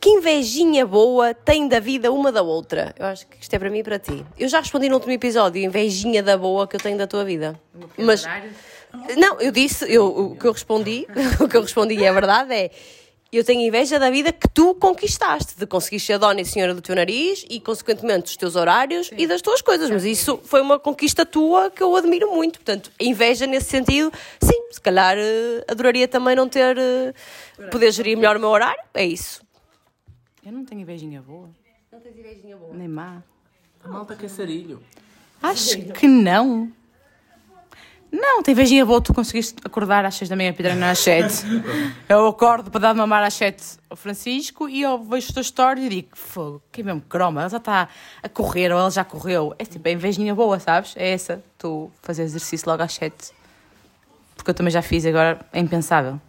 [0.00, 2.94] Que invejinha boa tem da vida uma da outra?
[2.98, 4.24] Eu acho que isto é para mim e para ti.
[4.38, 7.60] Eu já respondi no último episódio, invejinha da boa que eu tenho da tua vida.
[7.98, 8.22] Mas.
[8.24, 8.50] Horário.
[9.16, 11.06] Não, eu disse, eu, o que eu respondi,
[11.40, 12.70] o que eu respondi e é verdade é.
[13.32, 16.80] Eu tenho inveja da vida que tu conquistaste, de conseguir ser dona e senhora do
[16.80, 19.90] teu nariz e, consequentemente, dos teus horários e das tuas coisas.
[19.90, 22.60] Mas isso foi uma conquista tua que eu admiro muito.
[22.60, 26.78] Portanto, a inveja nesse sentido, sim, se calhar eh, adoraria também não ter.
[26.78, 27.12] eh,
[27.70, 28.80] poder gerir melhor o meu horário.
[28.94, 29.42] É isso.
[30.44, 31.50] Eu não tenho invejinha boa.
[31.92, 32.72] Não tens invejinha boa.
[32.72, 33.22] Nem má.
[33.84, 34.80] A malta caçarilho.
[35.42, 36.72] Acho que não.
[38.10, 41.44] Não, tem invejinha boa, tu conseguiste acordar às 6 da manhã e pedir às 7.
[42.08, 45.48] Eu acordo para dar de mamar às 7 ao Francisco e eu vejo os teus
[45.48, 47.88] stories e digo, fogo, que mesmo croma, ela já está
[48.22, 49.54] a correr ou ela já correu.
[49.58, 50.94] É tipo, a invejinha boa, sabes?
[50.96, 53.32] É essa, tu fazer exercício logo às 7.
[54.36, 56.20] Porque eu também já fiz, agora é impensável.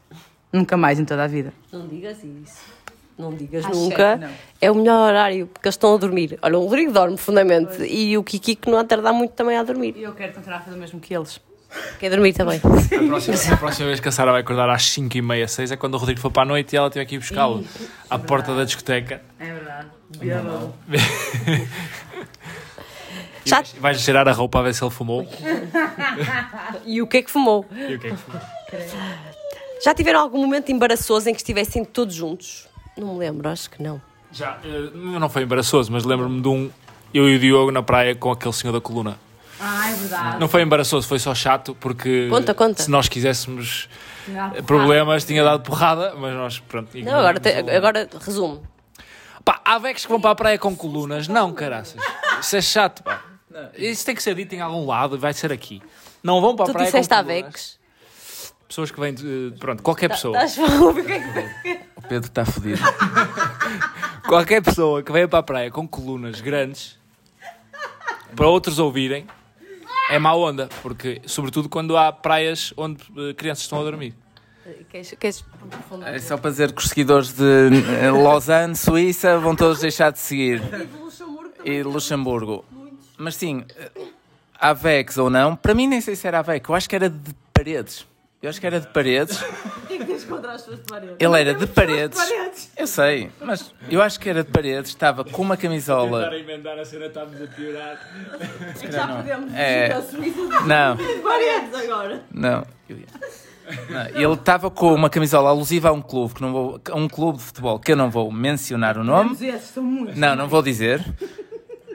[0.52, 1.54] Nunca mais em toda a vida.
[1.72, 2.78] Não digas isso.
[3.18, 4.18] Não digas Às nunca.
[4.18, 4.30] sete, não.
[4.62, 6.38] É o melhor horário, porque eles estão a dormir.
[6.42, 9.58] Olha, o Rodrigo dorme profundamente e o Kiki que não há de tardar muito também
[9.58, 9.96] a dormir.
[9.98, 11.40] E eu quero tentar fazer o mesmo que eles.
[11.99, 12.58] Quer dormir também.
[12.58, 15.95] A próxima, a próxima vez que a Sara vai acordar às 5h30, 6 é quando
[15.95, 17.63] o Rodrigo for para a noite e ela tiver que ir buscá-lo
[18.10, 19.21] à porta da discoteca.
[19.39, 19.88] É verdade.
[23.45, 25.27] E Já- vais, vais cheirar a roupa a ver se ele fumou.
[26.86, 27.65] E o que é que fumou?
[27.71, 28.41] E o que é que fumou?
[29.84, 32.67] Já tiveram algum momento embaraçoso em que estivessem todos juntos?
[32.97, 34.01] Não me lembro, acho que não.
[34.32, 36.69] Já, eh, não foi embaraçoso, mas lembro-me de um.
[37.13, 39.17] Eu e o Diogo na praia com aquele senhor da coluna.
[39.60, 40.39] Ah, é verdade.
[40.39, 42.84] Não foi embaraçoso, foi só chato porque Conta, conta.
[42.84, 43.89] se nós quiséssemos
[44.65, 46.89] problemas tinha dado porrada, mas nós pronto.
[46.98, 48.62] Não, agora, te- agora resumo.
[49.43, 51.28] Pá, há vex que vão para a praia com colunas.
[51.28, 52.02] Não, caraças.
[52.41, 53.22] Isso é chato, pá.
[53.76, 55.82] Isso tem que ser dito em algum lado e vai ser aqui.
[56.22, 57.46] Não vão para a Tu praia disseste com a colunas.
[57.46, 57.78] Vex.
[58.67, 59.54] Pessoas que vêm de...
[59.60, 60.38] Pronto, qualquer pessoa.
[60.43, 61.20] Estás é
[61.63, 62.82] que- O Pedro está fodido.
[64.28, 67.00] Qualquer pessoa que venha para a praia com colunas grandes
[68.36, 69.26] para outros ouvirem
[70.10, 70.70] é má onda.
[70.82, 74.13] Porque, sobretudo, quando há praias onde eh, crianças estão a dormir.
[74.89, 75.46] Queres, queres...
[76.06, 77.43] É só para dizer que os seguidores de
[78.02, 80.62] eh, Lausanne, Suíça, vão todos deixar de seguir.
[81.63, 82.65] E de Luxemburgo.
[83.17, 83.91] Mas sim, eh,
[84.60, 87.34] Avex ou não, para mim nem sei se era Avex, eu acho que era de
[87.54, 88.06] paredes.
[88.41, 89.43] Eu acho que era de paredes.
[91.19, 92.19] Ele era de paredes.
[92.78, 96.30] Eu sei, mas eu acho que era de paredes, estava com uma camisola.
[96.30, 98.00] a emendar a cena, estamos a piorar.
[99.56, 99.89] É,
[100.65, 100.97] não.
[102.32, 102.65] Não.
[102.88, 103.06] eu ia.
[103.89, 107.08] Não, Ele estava com uma camisola alusiva a um clube, que não vou, a um
[107.10, 109.34] clube de futebol que eu não vou mencionar o nome.
[109.34, 110.17] Esses são muitos.
[110.17, 111.04] Não, não vou dizer.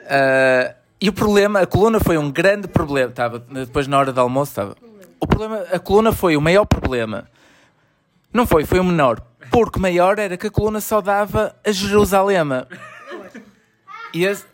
[0.05, 3.09] Ah, e o problema, a coluna foi um grande problema.
[3.09, 4.75] Estava, depois na hora do almoço estava.
[5.23, 7.25] O problema, a coluna foi o maior problema.
[8.33, 9.21] Não foi, foi o menor.
[9.49, 12.67] Porque maior era que a coluna só dava a Jerusalema.
[14.13, 14.45] E, as-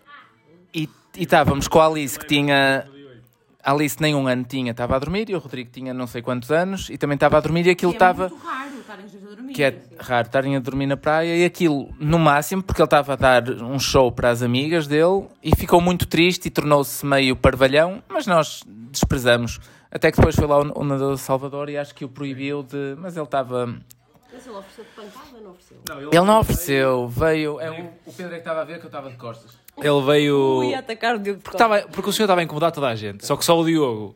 [0.73, 2.85] e, e estávamos com a Alice, que tinha.
[3.63, 6.21] A Alice nem um ano tinha, estava a dormir, e o Rodrigo tinha não sei
[6.21, 8.31] quantos anos, e também estava a dormir, e aquilo estava.
[8.45, 9.53] raro estarem os dois a dormir.
[9.53, 13.13] Que é raro estarem a dormir na praia, e aquilo, no máximo, porque ele estava
[13.13, 17.35] a dar um show para as amigas dele, e ficou muito triste e tornou-se meio
[17.35, 19.59] parvalhão, mas nós desprezamos.
[19.91, 22.63] Até que depois foi lá o, o nadador de Salvador e acho que o proibiu
[22.63, 22.95] de.
[22.97, 23.65] Mas ele estava.
[24.31, 25.77] Mas ele ofereceu pancada ou não ofereceu?
[26.11, 27.59] Ele não ofereceu, veio.
[27.59, 29.51] É, o, o Pedro é que estava a ver que eu estava de costas.
[29.77, 30.37] Ele veio.
[30.59, 32.95] Ui, atacar o Diogo de Porque, estava- porque o senhor estava a incomodar toda a
[32.95, 33.25] gente.
[33.25, 34.15] Só que só o Diogo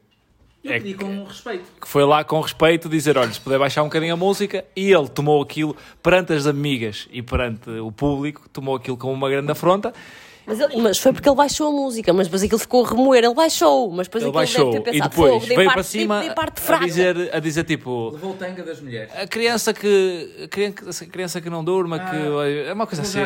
[0.63, 1.65] É pedi com respeito.
[1.81, 4.63] que foi lá com respeito dizer: olha, se puder baixar um bocadinho a música.
[4.75, 9.29] E ele tomou aquilo perante as amigas e perante o público, tomou aquilo como uma
[9.29, 9.91] grande afronta.
[10.45, 13.23] Mas, ele- mas foi porque ele baixou a música, mas depois aquilo ficou a remoer.
[13.23, 15.73] Ele baixou, mas depois Ele aquilo baixou deve ter e pensado, depois "Fogo, veio parte,
[15.73, 16.86] para cima dei, dei parte a fraca.
[16.86, 18.10] dizer, a dizer tipo.
[18.12, 19.10] Levou o tanga das mulheres.
[19.15, 20.29] A criança que.
[20.43, 22.15] A criança, a criança que não durma, que.
[22.67, 23.19] É uma coisa assim.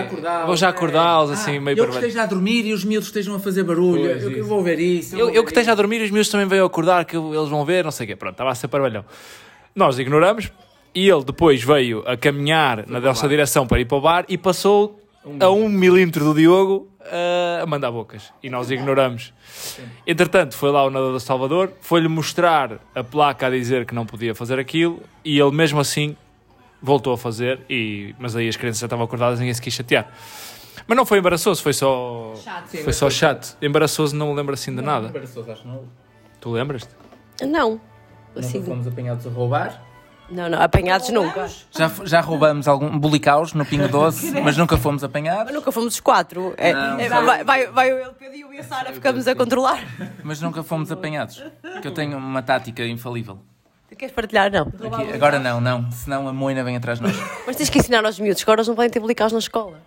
[0.45, 0.69] Vou já é.
[0.69, 3.63] acordá-los, Ah, assim, meio Eu que esteja a dormir e os miúdos estejam a fazer
[3.63, 4.09] barulho.
[4.11, 5.15] Pois, eu, eu vou ver isso.
[5.15, 7.49] Eu, eu ver que esteja a dormir, os meus também veio acordar, que eu- eles
[7.49, 8.15] vão ver, não sei o quê.
[8.15, 9.03] Pronto, estava a ser parvalhão.
[9.75, 10.51] Nós ignoramos
[10.93, 14.37] e ele depois veio a caminhar na nossa direção para ir para o bar e
[14.37, 14.99] passou
[15.39, 18.31] a um milímetro do Diogo uh, a mandar bocas.
[18.41, 19.33] E nós ignoramos.
[20.05, 24.05] Entretanto, foi lá o nadador do Salvador, foi-lhe mostrar a placa a dizer que não
[24.05, 26.15] podia fazer aquilo e ele mesmo assim
[26.81, 29.73] voltou a fazer, e, mas aí as crianças já estavam acordadas e ninguém se quis
[29.73, 30.11] chatear.
[30.87, 32.33] Mas não foi embaraçoso, foi só.
[32.67, 33.57] Sim, Foi só chato.
[33.61, 35.07] Embaraçoso não me lembro assim de nada.
[35.07, 35.83] Embaraçoso, acho que não.
[36.39, 36.89] Tu lembras-te?
[37.45, 37.81] Não.
[38.35, 39.83] Assim, fomos apanhados a roubar.
[40.29, 41.47] Não, não, apanhados nunca.
[41.71, 45.45] Já, já roubamos algum bolicaus no Pingo Doce, mas nunca fomos apanhados.
[45.45, 46.53] Mas nunca fomos os quatro.
[46.57, 49.79] É, Não, é, vai, vai, vai o Pedro e e a Sara ficamos a controlar.
[50.23, 51.43] Mas nunca fomos apanhados.
[51.81, 53.39] Que eu tenho uma tática infalível.
[53.89, 54.51] Tu queres partilhar?
[54.51, 54.63] Não.
[54.63, 55.91] Aqui- agora não, não.
[55.91, 57.15] Senão a moina vem atrás de nós.
[57.45, 59.79] Mas tens que ensinar aos miúdos que agora eles não podem ter blicaus na escola.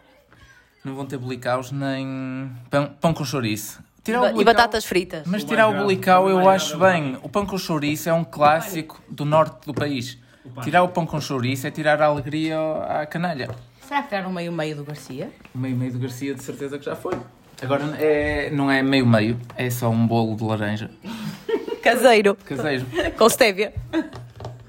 [0.85, 3.81] Não vão ter bolicaus nem pão, pão com chouriço.
[4.03, 5.27] Tirar o E bulical- batatas fritas.
[5.27, 7.19] Mas tirar o bulical eu acho bem.
[7.23, 10.17] O pão com chouriço é um clássico do norte do país.
[10.63, 12.57] Tirar o pão com chouriço é tirar a alegria
[12.89, 13.51] à canalha.
[13.87, 15.31] Será que tiraram meio-meio do Garcia?
[15.55, 17.15] O meio-meio do Garcia de certeza que já foi.
[17.63, 20.91] Agora é, não é meio-meio, é só um bolo de laranja.
[21.83, 22.35] Caseiro.
[22.45, 22.87] Caseiro.
[23.19, 23.73] Com stevia.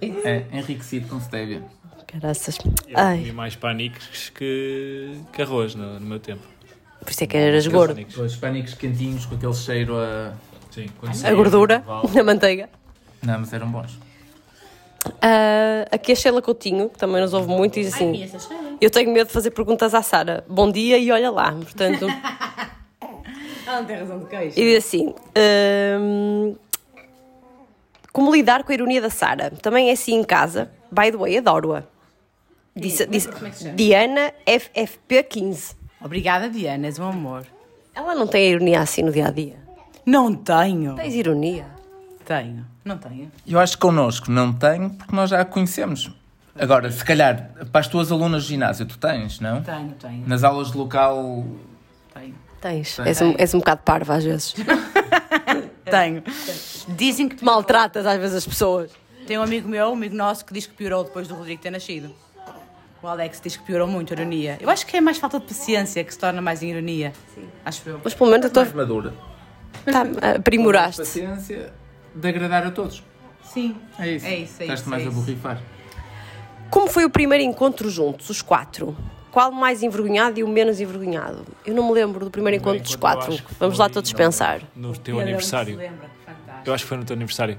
[0.02, 1.62] É, enriquecido com stevia.
[2.08, 2.58] Caraças.
[2.88, 6.42] E Ai, mais pânicos que, que arroz no, no meu tempo.
[7.00, 8.02] por isso é que eras gordo.
[8.18, 10.34] Os pânicos quentinhos com aquele cheiro a...
[10.72, 12.70] Sim, quando A saía gordura na manteiga.
[13.22, 13.98] Não, mas eram bons.
[15.22, 18.30] Ah, aqui a Sheila Coutinho, que também nos ouve muito, diz assim:
[18.80, 20.44] Eu tenho medo de fazer perguntas à Sara.
[20.48, 21.52] Bom dia e olha lá.
[21.52, 22.08] Portanto,
[23.66, 24.60] Ela não tem razão de queijo.
[24.60, 25.14] e diz assim:
[28.12, 29.52] Como lidar com a ironia da Sara?
[29.62, 30.72] Também é assim em casa.
[30.92, 31.84] By the way, adoro-a.
[32.76, 33.76] Disse, disse é que se chama?
[33.76, 35.76] Diana FFP15.
[36.04, 37.46] Obrigada, Diana, és um amor.
[37.94, 39.56] Ela não tem ironia assim no dia a dia.
[40.06, 40.96] Não tenho.
[40.96, 41.66] Tens ironia?
[42.26, 42.66] Tenho.
[42.84, 43.32] Não tenho.
[43.48, 46.12] Eu acho que connosco não tenho, porque nós já a conhecemos.
[46.60, 49.62] Agora, se calhar, para as tuas alunas de ginásio, tu tens, não?
[49.62, 50.28] Tenho, tenho.
[50.28, 51.46] Nas aulas de local,
[52.14, 52.36] Tenho.
[52.60, 53.00] Tens.
[53.00, 54.54] És um, és um bocado parva às vezes.
[55.86, 56.24] Tenho.
[56.90, 58.92] Dizem que Maltratas às vezes as pessoas.
[59.26, 61.72] Tem um amigo meu, um amigo nosso, que diz que piorou depois do Rodrigo ter
[61.72, 62.14] nascido.
[63.02, 64.58] O Alex diz que piorou muito a ironia.
[64.60, 67.14] Eu acho que é mais falta de paciência que se torna mais em ironia.
[67.34, 67.48] Sim.
[67.66, 68.02] Acho eu.
[68.04, 68.64] Mas pelo menos a tua.
[68.64, 69.14] mais madura.
[69.86, 71.02] Tá, aprimoraste.
[71.02, 71.74] Paciência
[72.16, 73.04] de agradar a todos.
[73.44, 73.76] Sim.
[74.00, 74.26] É isso.
[74.26, 75.62] É isso, é Estás-te mais é a borrifar.
[76.70, 78.96] Como foi o primeiro encontro juntos, os quatro?
[79.32, 81.46] Qual o mais envergonhado e o menos envergonhado?
[81.66, 83.44] Eu não me lembro do primeiro encontro dos encontro, quatro.
[83.60, 84.62] Vamos lá todos no- pensar.
[84.76, 85.80] No teu aniversário.
[86.66, 87.58] Eu acho que foi no teu aniversário.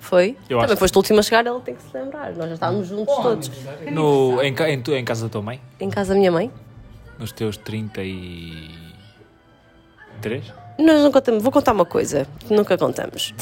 [0.00, 0.36] Foi?
[0.48, 0.76] Eu Também acho.
[0.80, 2.32] foste o último a chegar, ele tem que se lembrar.
[2.34, 3.50] Nós já estávamos juntos todos.
[3.92, 5.60] No, em, em, em casa da tua mãe?
[5.78, 6.50] Em casa da minha mãe.
[7.18, 10.52] Nos teus 33?
[10.78, 11.42] Nós não contamos.
[11.42, 13.34] Vou contar uma coisa que nunca contamos.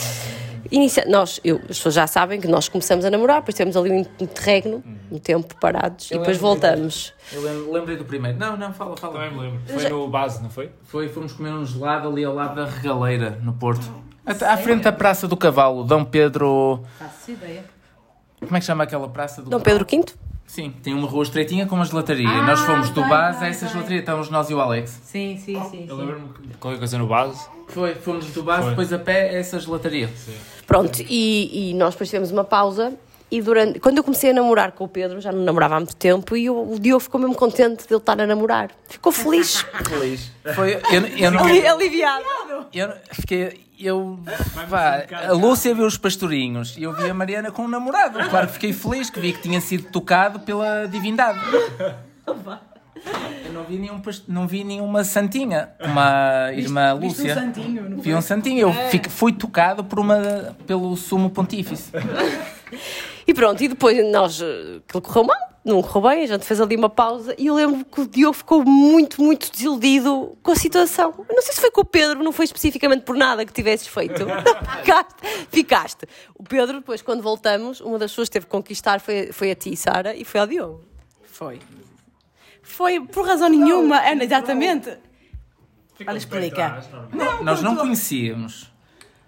[0.71, 1.05] Inicia...
[1.09, 4.07] Nós, eu, as pessoas já sabem que nós começamos a namorar, depois temos ali um
[4.21, 7.13] interregno, um tempo parados, e Eu depois lembro voltamos.
[7.33, 8.39] Eu lem- lembrei do primeiro.
[8.39, 9.15] Não, não, fala, fala.
[9.15, 9.61] Também me lembro.
[9.67, 10.71] Foi no base, não foi?
[10.85, 13.83] Foi, fomos comer um gelado ali ao lado da regaleira, no Porto.
[14.25, 16.85] Até à frente da Praça do Cavalo, Dom Pedro.
[16.99, 17.65] Faço ideia.
[18.39, 19.85] Como é que chama aquela praça do Dom Cavalo?
[19.87, 20.15] Pedro V?
[20.51, 22.29] Sim, tem uma rua estreitinha com uma gelataria.
[22.29, 23.73] Ah, Nós fomos do vai, base a essa vai.
[23.73, 25.01] gelataria, estávamos nós e o Alex.
[25.05, 25.87] Sim, sim, sim.
[25.89, 26.03] Eu sim.
[26.03, 27.47] lembro-me de qualquer coisa no base.
[27.69, 28.71] Foi, fomos do base, Foi.
[28.71, 30.11] depois a pé a essa gelataria.
[30.67, 32.95] Pronto, e, e nós depois tivemos uma pausa
[33.31, 35.95] E durante, quando eu comecei a namorar com o Pedro, já não namorava há muito
[35.95, 38.71] tempo, e o, o Diogo ficou mesmo contente de ele estar a namorar.
[38.89, 39.65] Ficou feliz.
[39.89, 40.33] Feliz.
[40.55, 42.25] Foi, eu, eu não, Ali- Aliviado.
[42.75, 44.19] eu fiquei, eu,
[44.69, 48.19] pá, a Lúcia viu os pastorinhos e eu vi a Mariana com um namorado.
[48.29, 51.39] Claro que fiquei feliz que vi que tinha sido tocado pela divindade.
[53.47, 57.35] Eu não vi, nenhum, past- não vi nenhuma santinha, como a irmã Viste um Lúcia.
[57.35, 61.91] santinho, não Vi um santinho, eu fico- fui tocado por uma, pelo sumo pontífice.
[63.27, 66.61] E pronto, e depois nós, eh, aquilo correu mal, não correu bem, a gente fez
[66.61, 70.57] ali uma pausa e eu lembro que o Diogo ficou muito, muito desiludido com a
[70.57, 71.15] situação.
[71.29, 73.87] Eu não sei se foi com o Pedro, não foi especificamente por nada que tivesses
[73.87, 74.25] feito.
[74.81, 75.15] ficaste,
[75.51, 76.07] ficaste.
[76.35, 79.55] O Pedro, depois, quando voltamos, uma das pessoas que teve que conquistar foi, foi a
[79.55, 80.85] ti, Sara, e foi ao Diogo.
[81.25, 81.61] Foi.
[82.63, 84.97] Foi por razão nenhuma, Ana, exatamente.
[86.07, 86.83] Olha, explica.
[87.43, 88.70] Nós não conhecíamos.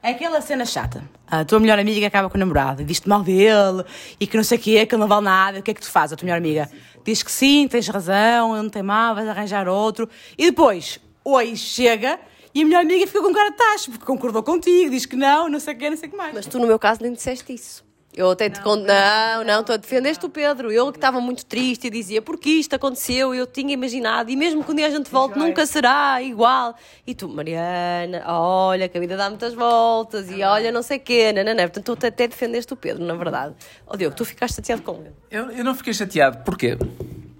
[0.02, 1.08] É aquela cena chata.
[1.28, 3.84] A tua melhor amiga acaba com o namorado e diz-te mal dele
[4.18, 5.60] e que não sei o quê, que ele não vale nada.
[5.60, 6.68] O que é que tu fazes, a tua melhor amiga?
[7.04, 10.08] Diz que sim, tens razão, ele não tem mal, vais arranjar outro.
[10.36, 12.18] E depois, hoje chega
[12.52, 15.48] e a melhor amiga fica com cara de tacho, porque concordou contigo, diz que não,
[15.48, 16.34] não sei o quê, não sei o que mais.
[16.34, 17.84] Mas tu, no meu caso, nem disseste isso.
[18.14, 20.70] Eu até te conto, não, não, tu defendeste o Pedro.
[20.70, 24.62] Eu que estava muito triste e dizia, porque isto aconteceu, eu tinha imaginado, e mesmo
[24.62, 26.76] que um dia a gente volte, nunca será igual.
[27.06, 31.00] E tu, Mariana, olha, que a vida dá muitas voltas, e olha, não sei o
[31.00, 31.62] quê, não, não, não.
[31.62, 33.54] Portanto, tu até defendeste o Pedro, na verdade.
[33.86, 35.14] Ó Diogo, tu ficaste chateado com ele.
[35.30, 36.44] Eu, eu não fiquei chateado.
[36.44, 36.76] Porquê?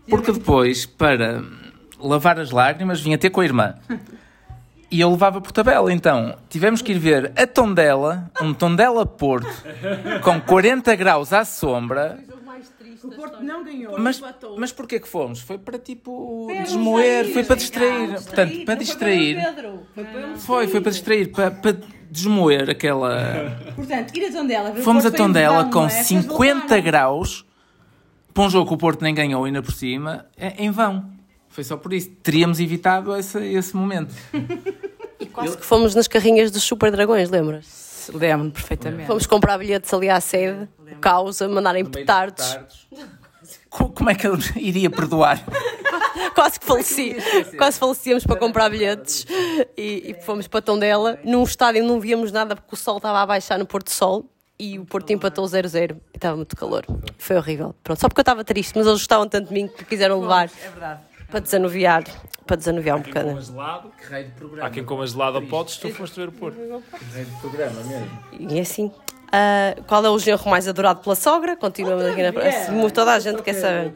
[0.09, 1.45] Porque depois, para
[2.01, 3.75] lavar as lágrimas, vinha ter com a irmã.
[4.93, 5.91] E eu levava por tabela.
[5.91, 9.49] Então, tivemos que ir ver a Tondela, um Tondela Porto,
[10.23, 12.19] com 40 graus à sombra.
[13.03, 13.99] O Porto não ganhou.
[13.99, 14.23] Mas,
[14.59, 15.41] mas porquê que fomos?
[15.41, 18.09] Foi para tipo desmoer, foi para distrair.
[18.23, 19.39] Portanto, para distrair.
[20.37, 21.77] Foi, foi para distrair, para, para
[22.11, 23.57] desmoer aquela.
[23.75, 24.75] Portanto, ir a Tondela.
[24.77, 27.45] Fomos a Tondela com 50 graus
[28.33, 31.11] para um jogo que o Porto nem ganhou ainda por cima, é- em vão.
[31.53, 32.11] Foi só por isso.
[32.23, 34.15] Teríamos evitado esse, esse momento.
[35.21, 38.11] E quase que fomos nas carrinhas dos Super Dragões, lembras?
[38.13, 39.07] Lembro-me perfeitamente.
[39.07, 42.57] Fomos comprar bilhetes ali à sede, o caos, a mandarem petardos.
[43.71, 45.41] Co- Como é que eu iria perdoar?
[46.35, 47.17] quase que faleci.
[47.57, 49.25] Quase falecíamos para comprar bilhetes
[49.77, 51.19] e, e fomos para Tondela.
[51.25, 54.79] Num estádio não víamos nada porque o sol estava a baixar no Porto Sol e
[54.79, 56.85] o Porto empatou 0-0 e estava muito calor.
[57.19, 57.75] Foi horrível.
[57.85, 60.47] Pronto, só porque eu estava triste, mas eles gostavam tanto de mim que quiseram levar
[60.65, 61.01] É verdade.
[61.33, 62.05] Para desanuviar,
[62.47, 63.45] para desanuviar um Quem coma bocadinho.
[63.53, 64.67] gelado, Que raio de programa.
[64.69, 66.57] há quem coma gelado a potes, tu foste ver o Porto.
[66.57, 68.19] Que raio de programa mesmo.
[68.39, 68.93] E assim.
[69.33, 71.57] ah, qual é o genro mais adorado pela sogra?
[71.57, 73.93] Continuamos aqui na assim, Toda a gente quer saber.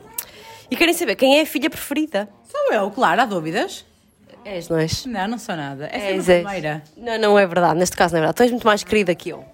[0.70, 2.29] E querem saber quem é a filha preferida?
[2.51, 3.85] Sou eu, claro, há dúvidas?
[4.44, 5.05] És, não és?
[5.07, 5.87] Não, não sou nada.
[5.87, 6.42] Essa é a És, és.
[6.44, 6.83] primeira.
[6.96, 7.79] Não, não é verdade.
[7.79, 8.37] Neste caso não é verdade.
[8.37, 9.44] Tu és muito mais querida que eu.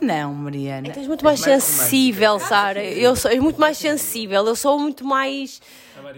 [0.00, 0.90] Não, Mariana.
[0.90, 2.82] Tu és muito mais sensível, Sara.
[2.84, 4.46] Eu sou és muito mais sensível.
[4.46, 5.60] Eu sou muito mais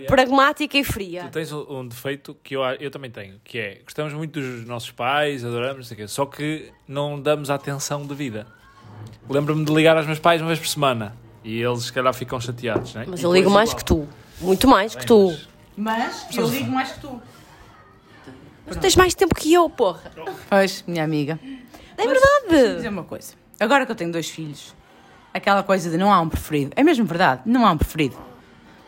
[0.06, 1.22] pragmática e fria.
[1.24, 4.66] Tu tens um, um defeito que eu, eu também tenho, que é gostamos muito dos
[4.66, 8.46] nossos pais, adoramos, não sei o quê, só que não damos a atenção devida.
[9.28, 12.38] Lembro-me de ligar aos meus pais uma vez por semana e eles, se calhar, ficam
[12.40, 13.06] chateados, não é?
[13.06, 13.78] Mas E eu ligo mais igual.
[13.78, 14.08] que tu.
[14.40, 15.36] Muito mais que tu.
[15.76, 17.22] Mas eu ligo mais que tu.
[18.66, 20.12] Mas tu tens mais tempo que eu, porra.
[20.48, 21.38] Pois, minha amiga.
[21.96, 22.88] É Vou dizer verdade.
[22.88, 23.39] uma coisa.
[23.60, 24.74] Agora que eu tenho dois filhos,
[25.34, 26.72] aquela coisa de não há um preferido.
[26.74, 28.16] É mesmo verdade, não há um preferido.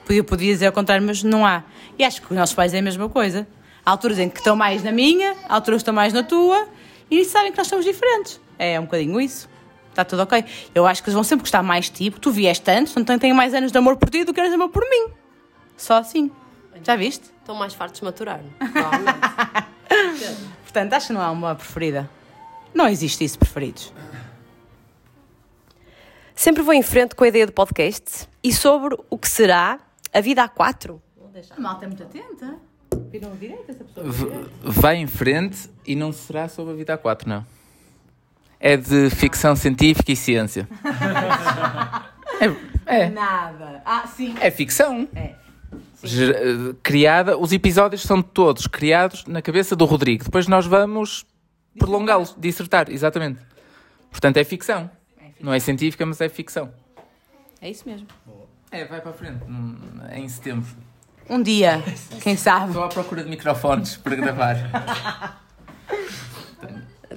[0.06, 1.62] Podia, podia dizer ao contrário, mas não há.
[1.98, 3.46] E acho que os nossos pais é a mesma coisa.
[3.84, 6.66] Há alturas em que estão mais na minha, há alturas que estão mais na tua,
[7.10, 8.40] e sabem que nós somos diferentes.
[8.58, 9.46] É um bocadinho isso.
[9.90, 10.42] Está tudo ok.
[10.74, 13.18] Eu acho que eles vão sempre gostar mais de ti, porque tu vieste antes, então
[13.18, 15.08] tenho mais anos de amor por ti do que anos de amor por mim.
[15.76, 16.30] Só assim.
[16.82, 17.30] Já viste?
[17.40, 18.40] Estão mais fartos de maturar.
[20.62, 22.08] Portanto, acho que não há uma preferida.
[22.72, 23.92] Não existe isso, preferidos.
[26.42, 29.78] Sempre vou em frente com a ideia de podcast e sobre o que será
[30.12, 31.00] a vida a quatro.
[31.56, 32.56] A malta é muito atenta.
[33.12, 34.50] Viram direito essa pessoa?
[34.60, 37.46] Vai em frente e não será sobre a vida a 4, não.
[38.58, 40.68] É de ficção científica e ciência.
[42.86, 43.80] É, é, Nada.
[43.84, 44.34] Ah, sim.
[44.40, 45.08] é ficção.
[45.14, 45.36] É.
[46.82, 50.24] Criada, os episódios são todos criados na cabeça do Rodrigo.
[50.24, 51.24] Depois nós vamos
[51.78, 53.38] prolongá-los, dissertar, exatamente.
[54.10, 54.90] Portanto, é ficção.
[55.42, 56.70] Não é científica, mas é ficção.
[57.60, 58.06] É isso mesmo.
[58.70, 59.76] É, vai para a frente, hum,
[60.14, 60.66] em setembro.
[61.28, 61.82] Um dia,
[62.22, 62.68] quem sabe.
[62.68, 65.40] Estou à procura de microfones para gravar.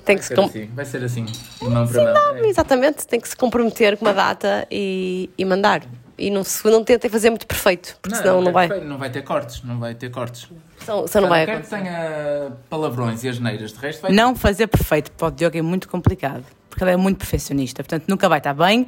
[0.04, 1.26] Tem Vai que se ser com- assim, vai ser assim,
[1.62, 2.38] mão para mão.
[2.46, 5.84] Exatamente, tem que se comprometer com uma data e, e mandar.
[6.18, 8.68] E não, se não tentem fazer muito perfeito, porque senão não, é vai.
[8.68, 10.47] perfeito, não vai ter cortes, não vai ter cortes.
[10.80, 14.68] Senão, senão não vai quer que tenha palavrões e asneiras, de resto vai Não fazer
[14.68, 18.38] perfeito para o Diogo é muito complicado, porque ele é muito perfeccionista, portanto nunca vai
[18.38, 18.88] estar bem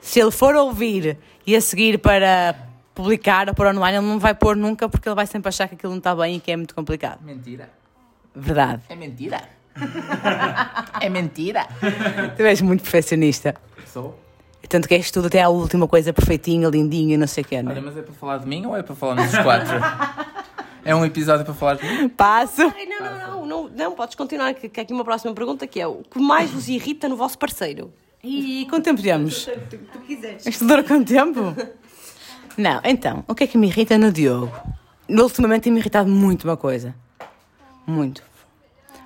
[0.00, 1.16] Se ele for ouvir
[1.46, 2.54] e a seguir para
[2.94, 5.74] publicar ou pôr online, ele não vai pôr nunca porque ele vai sempre achar que
[5.74, 7.20] aquilo não está bem e que é muito complicado.
[7.22, 7.70] Mentira.
[8.34, 8.82] Verdade.
[8.88, 9.40] É mentira.
[11.00, 11.66] é mentira.
[12.36, 13.54] Tu és muito perfeccionista.
[13.86, 14.27] Sou.
[14.68, 17.70] Tanto que és tudo até à última coisa perfeitinha, lindinha, não sei o quê, não
[17.70, 17.82] Olha, é?
[17.82, 19.76] mas é para falar de mim ou é para falar nos quatro?
[20.84, 22.08] é um episódio para falar de mim?
[22.08, 22.62] Passo.
[22.62, 25.66] Ai, Não, não, não, não, não, podes continuar, que, que há aqui uma próxima pergunta
[25.66, 27.92] que é o que mais vos irrita no vosso parceiro?
[28.22, 29.44] E quanto tempo temos?
[29.44, 30.44] Tu, tu quiseres.
[30.44, 31.54] Isto dura quanto tempo?
[32.58, 34.52] Não, então, o que é que me irrita no Diogo?
[35.08, 36.94] Ultimamente tem-me irritado muito uma coisa.
[37.86, 38.22] Muito.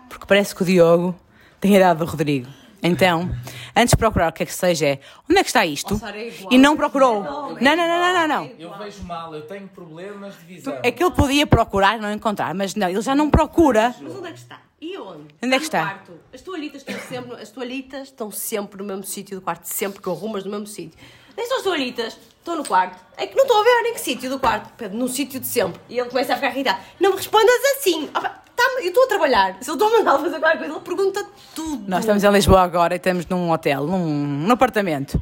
[0.08, 1.14] Porque parece que o Diogo
[1.60, 2.48] tem a idade do Rodrigo.
[2.82, 3.30] Então,
[3.76, 4.98] antes de procurar o que é que seja, é
[5.30, 5.96] onde é que está isto?
[5.96, 6.32] Sara, é.
[6.50, 7.22] E não procurou.
[7.22, 8.50] Não, não, não, não, não, não.
[8.58, 10.78] Eu vejo mal, eu tenho problemas de visão.
[10.82, 13.94] É que ele podia procurar e não encontrar, mas não, ele já não procura.
[14.00, 14.58] Mas onde é que está?
[14.80, 15.20] E onde?
[15.20, 15.80] Onde é que No está?
[15.84, 16.12] quarto.
[16.34, 20.08] As toalhitas estão sempre, as toalhitas estão sempre no mesmo sítio do quarto, sempre que
[20.08, 20.98] eu arrumas no mesmo sítio.
[21.36, 22.98] Nem são as toalhitas, estão no quarto.
[23.16, 24.70] É que não estou a ver em que sítio do quarto.
[24.76, 25.80] Pedro, no sítio de sempre.
[25.88, 26.80] E ele começa a ficar irritado.
[27.00, 28.10] Não me respondas assim.
[28.14, 29.56] Opa, tá, eu estou a trabalhar.
[29.60, 31.88] Se eu estou a mandar fazer qualquer coisa, ele pergunta tudo.
[31.88, 35.20] Nós estamos em Lisboa agora e estamos num hotel, num, num apartamento.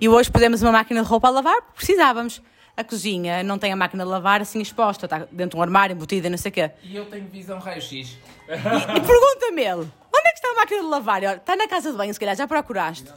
[0.00, 2.42] E hoje pusemos uma máquina de roupa a lavar porque precisávamos.
[2.76, 5.94] A cozinha não tem a máquina de lavar assim exposta, está dentro de um armário,
[5.94, 6.70] embutida, não sei o quê.
[6.82, 7.90] E eu tenho visão raio-x.
[7.90, 8.08] E,
[8.52, 11.22] e pergunta-me ele, onde é que está a máquina de lavar?
[11.22, 13.10] Olha, está na casa de banho, se calhar já procuraste.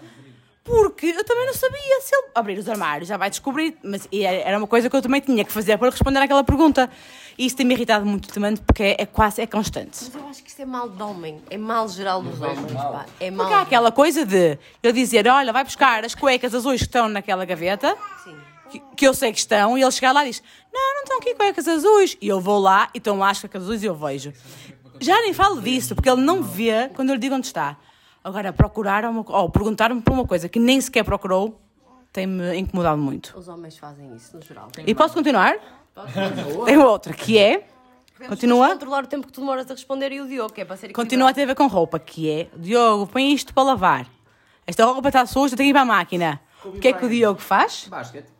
[0.69, 4.55] Porque eu também não sabia se ele abrir os armários já vai descobrir, mas era
[4.55, 6.87] uma coisa que eu também tinha que fazer para responder àquela pergunta.
[7.35, 9.97] E isso tem-me irritado muito também porque é, é quase, é constante.
[10.03, 11.41] Mas eu acho que isso é mal de homem.
[11.49, 12.71] É mal geral dos homens.
[12.71, 12.91] mal.
[12.91, 13.05] Pá.
[13.19, 13.47] É mal.
[13.47, 17.09] Porque há aquela coisa de eu dizer, olha, vai buscar as cuecas azuis que estão
[17.09, 18.37] naquela gaveta, Sim.
[18.69, 21.17] que, que eu sei que estão, e ele chegar lá e diz, não, não estão
[21.17, 22.15] aqui cuecas azuis.
[22.21, 24.31] E eu vou lá e estão lá as cuecas azuis e eu vejo.
[24.99, 27.75] Já nem falo disso, porque ele não vê quando eu lhe digo onde está.
[28.23, 31.59] Agora, procurar uma, ou perguntar-me por uma coisa que nem sequer procurou,
[32.11, 33.37] tem-me incomodado muito.
[33.37, 34.69] Os homens fazem isso, no geral.
[34.85, 35.55] E posso continuar?
[36.65, 37.67] Tenho outra, que é,
[38.27, 40.77] continua, controlar o tempo que tu demoras a responder e o Diogo, que é para
[40.77, 44.07] ser continua a ter a ver com roupa, que é, Diogo, põe isto para lavar.
[44.65, 46.39] Esta roupa está suja, tem que ir para a máquina.
[46.63, 47.87] O que é que o Diogo faz?
[47.89, 48.38] Basquete.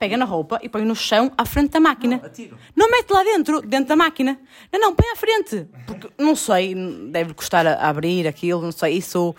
[0.00, 2.16] Pega na roupa e põe no chão à frente da máquina.
[2.16, 2.56] Não, atiro.
[2.74, 4.40] Não mete lá dentro, dentro da máquina.
[4.72, 5.66] Não, não, põe à frente.
[5.86, 6.74] Porque, não sei,
[7.10, 9.34] deve custar a abrir aquilo, não sei, isso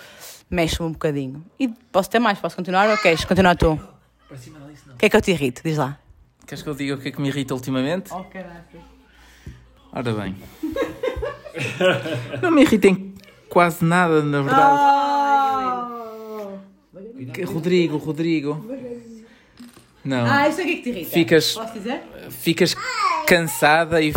[0.51, 1.43] mexe-me um bocadinho.
[1.59, 3.76] E posso ter mais, posso continuar ou queres continuar tu?
[4.28, 4.93] Para cima disso não.
[4.93, 5.64] O que é que eu te irrito?
[5.64, 5.97] Diz lá.
[6.45, 8.14] Queres que eu diga o que é que me irrita ultimamente?
[8.14, 8.78] Oh, caraca.
[9.91, 10.36] Ora bem.
[12.39, 13.16] não me irritem
[13.49, 14.80] quase nada, na verdade.
[17.34, 18.64] Que- Rodrigo, Rodrigo.
[20.04, 20.26] Não.
[20.26, 21.12] Ah, isso é o que é que te irrita?
[21.12, 22.02] Ficas, Posso dizer?
[22.30, 22.76] ficas
[23.28, 24.12] cansada e,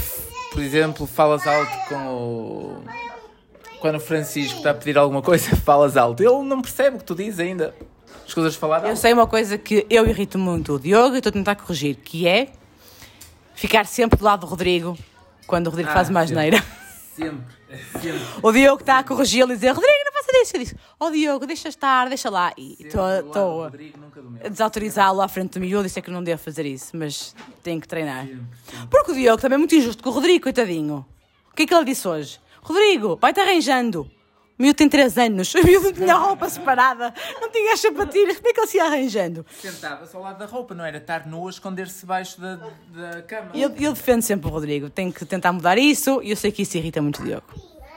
[0.53, 2.85] por exemplo, falas alto com o.
[3.81, 6.23] Quando o Francisco está a pedir alguma coisa, falas alto.
[6.23, 7.75] Ele não percebe o que tu dizes ainda.
[8.27, 8.97] Escusas de falar Eu alto.
[8.99, 12.27] sei uma coisa que eu irrito muito o Diogo e estou a tentar corrigir, que
[12.27, 12.49] é
[13.55, 14.97] ficar sempre do lado do Rodrigo
[15.47, 16.57] quando o Rodrigo faz uma Ah, asneira.
[17.15, 17.45] Sempre, sempre.
[18.43, 20.57] O Diogo está a corrigi-lo e dizer Rodrigo, não faça isso.
[20.57, 22.53] Eu disse, ó Diogo, deixa estar, deixa lá.
[22.57, 25.85] E estou a desautorizá-lo à frente do miúdo.
[25.85, 28.27] Disse é que eu não devo fazer isso, mas tenho que treinar.
[28.91, 31.05] Porque o Diogo também é muito injusto com o Rodrigo, coitadinho.
[31.51, 32.41] O que é que ele disse hoje?
[32.63, 34.11] Rodrigo, vai-te arranjando.
[34.59, 38.37] O miúdo tem 3 anos, o miúdo não tinha roupa separada, não tinha as sapatilhas,
[38.37, 39.45] como é que ele se ia arranjando?
[39.61, 42.55] Sentava-se ao lado da roupa, não era estar nu a esconder-se debaixo da,
[42.95, 43.51] da cama.
[43.53, 46.53] E eu, eu defendo sempre o Rodrigo, tenho que tentar mudar isso e eu sei
[46.53, 47.43] que isso irrita muito o Diogo.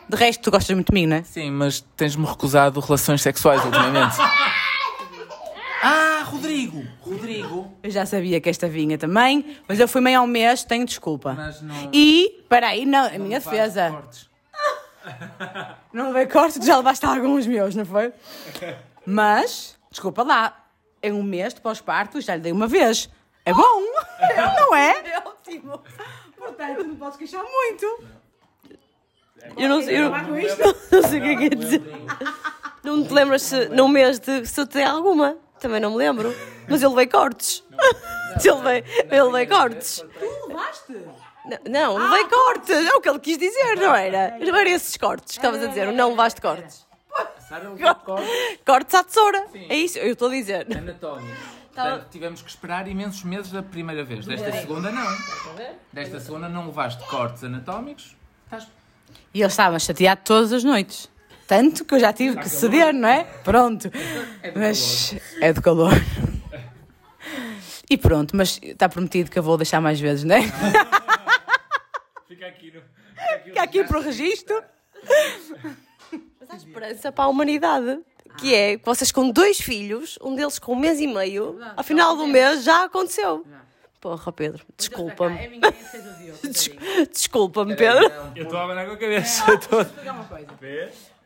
[0.10, 1.24] De resto, tu gostas muito de mim, não é?
[1.24, 4.16] Sim, mas tens-me recusado relações sexuais ultimamente.
[5.84, 6.84] ah, Rodrigo!
[7.02, 7.72] Rodrigo!
[7.84, 11.34] Eu já sabia que esta vinha também, mas eu fui meio ao mês, tenho desculpa.
[11.34, 13.92] Mas não- E, peraí, não, a minha defesa.
[13.92, 14.27] cortes.
[15.94, 18.14] Não levei corte, já levaste alguns meus, não foi?
[19.06, 20.66] Mas, desculpa lá,
[21.02, 23.10] em um mês de pós-parto já lhe dei uma vez.
[23.46, 23.82] É bom,
[24.58, 24.92] não é?
[25.08, 25.82] É ótimo.
[26.38, 28.04] Portanto, não podes queixar muito.
[29.56, 30.20] Eu não, sei- eu não,
[30.92, 31.82] não sei o que é que é dizer.
[32.84, 35.38] Não te lembras se, num mês de se eu te dei alguma?
[35.60, 36.36] Também não me lembro.
[36.70, 37.64] Mas eu levei cortes.
[38.46, 40.06] Eu levei, eu levei cortes.
[40.20, 40.94] Tu levaste?
[41.48, 42.70] Não, não, levei cortes.
[42.70, 44.38] É o que ele quis dizer, não era?
[44.40, 45.92] Não eram esses cortes que estavas a dizer.
[45.94, 46.86] Não levaste cortes.
[47.48, 49.46] Cortes Cortes à tesoura.
[49.70, 50.68] É isso, eu estou a dizer.
[50.76, 51.58] anatómicos.
[51.74, 54.26] Portanto, tivemos que esperar imensos meses da primeira vez.
[54.26, 55.08] Desta segunda, não.
[55.94, 58.16] Desta segunda, não levaste cortes anatómicos.
[58.46, 58.68] Estás
[59.34, 61.10] E ele estava chateado todas as noites.
[61.48, 63.24] Tanto que eu já tive que ceder, não é?
[63.24, 63.90] Pronto.
[64.56, 65.94] Mas é do calor.
[67.90, 70.42] E pronto, mas está prometido que eu vou deixar mais vezes, não é?
[72.38, 72.82] Fica aqui no.
[73.44, 74.64] Fica aqui para o registro.
[76.40, 78.00] Mas há esperança para a humanidade.
[78.38, 81.84] Que é que vocês com dois filhos, um deles com um mês e meio, ao
[81.84, 83.44] final do mês já aconteceu.
[84.00, 85.38] Porra, Pedro, desculpa-me.
[85.40, 86.40] É minha essa do Diogo.
[86.44, 88.06] Des- Desculpa-me, Pedro.
[88.36, 89.90] Eu estou a abanar com a cabeça toda.
[90.12, 90.48] uma coisa.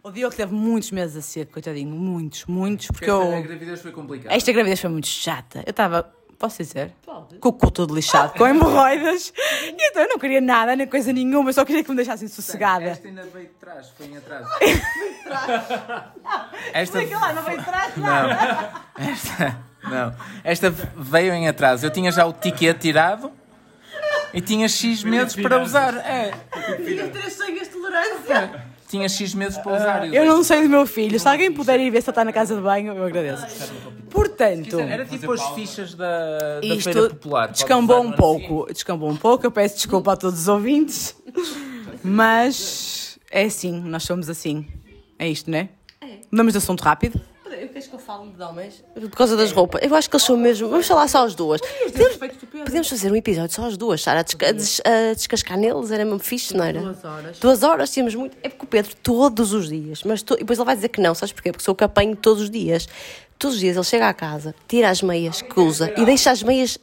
[0.04, 1.90] O Diogo teve muitos meses a seco, coitadinho.
[1.94, 2.88] Muitos, muitos.
[2.88, 3.44] Porque Esta eu...
[3.44, 4.34] gravidez foi complicada.
[4.34, 5.64] Esta gravidez foi muito chata.
[5.66, 6.92] Eu estava, posso dizer?
[7.40, 9.32] Com o cu todo lixado, com hemorroidas.
[9.62, 11.50] E então eu não queria nada, nem coisa nenhuma.
[11.50, 12.86] Eu só queria que me deixassem sossegada.
[12.86, 14.50] Esta ainda veio de trás, foi em atraso.
[16.74, 18.30] Esta lá, não veio de trás, Não.
[18.98, 20.16] Esta, não.
[20.44, 21.86] Esta veio em atraso.
[21.86, 23.32] Eu tinha já o ticket tirado
[24.34, 25.96] e tinha X meses para usar.
[25.98, 26.32] É,
[26.78, 28.66] Tinha três sangues de tolerância.
[28.92, 30.08] tinha X meses para usar.
[30.08, 31.20] e Eu não sei do meu filho.
[31.20, 33.72] Se alguém puder ir ver se ele está na casa de banho, eu agradeço.
[34.10, 37.48] Portanto, Era tipo as fichas da, da Feira Popular.
[37.52, 38.68] Descambou um pouco.
[38.72, 39.46] Descambou um pouco.
[39.46, 41.16] Eu peço desculpa a todos os ouvintes.
[42.04, 44.68] Mas é assim, nós somos assim.
[45.18, 45.70] É isto, não é?
[46.32, 47.20] Mudamos de assunto rápido.
[47.82, 48.84] Queres que eu fale de homens?
[48.94, 49.82] Por causa das roupas.
[49.84, 50.70] Eu acho que eles são mesmo.
[50.70, 51.60] Vamos falar só as duas.
[51.62, 52.18] Podemos,
[52.66, 55.90] podemos fazer um episódio só as duas, Sara, a, desca- a des- a descascar neles,
[55.92, 56.80] era mesmo fixe, não era?
[56.80, 57.40] Duas horas.
[57.40, 58.38] Duas horas, tínhamos muito.
[58.44, 61.02] É porque o Pedro, todos os dias, mas to- e depois ele vai dizer que
[61.02, 61.52] não, sabes porquê?
[61.52, 62.88] Porque sou o que apanho todos os dias.
[63.40, 66.44] Todos os dias ele chega à casa, tira as meias que usa e deixa as
[66.44, 66.78] meias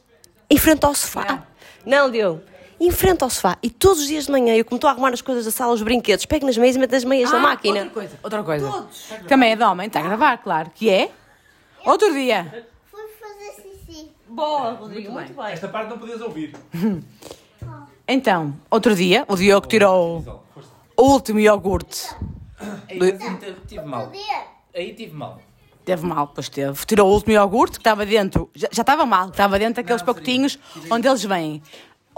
[0.49, 1.45] em frente ao sofá.
[1.85, 2.41] Não, Diogo.
[2.79, 3.57] Em frente ao sofá.
[3.61, 5.73] E todos os dias de manhã, eu como estou a arrumar as coisas da sala,
[5.73, 7.81] os brinquedos, pego nas meias e meto as meias na máquina.
[7.81, 8.87] Ah, Outra coisa, outra coisa.
[9.27, 10.71] Também é de homem, está a gravar, claro.
[10.73, 11.11] Que é?
[11.85, 12.65] Outro dia.
[12.89, 14.11] Fui fazer xixi.
[14.27, 15.45] Boa, Rodrigo, muito bem.
[15.51, 16.55] Esta parte não podias ouvir.
[18.11, 20.43] Então, outro dia, o Diogo tirou
[20.97, 22.09] o último iogurte.
[22.89, 23.07] Aí
[23.67, 24.11] tive mal.
[24.73, 25.39] Aí tive mal.
[25.85, 26.85] Teve mal, pois teve.
[26.87, 28.49] Tirou o último iogurte que estava dentro.
[28.55, 30.57] Já, já estava mal, estava dentro daqueles pacotinhos
[30.89, 31.61] onde eles vêm.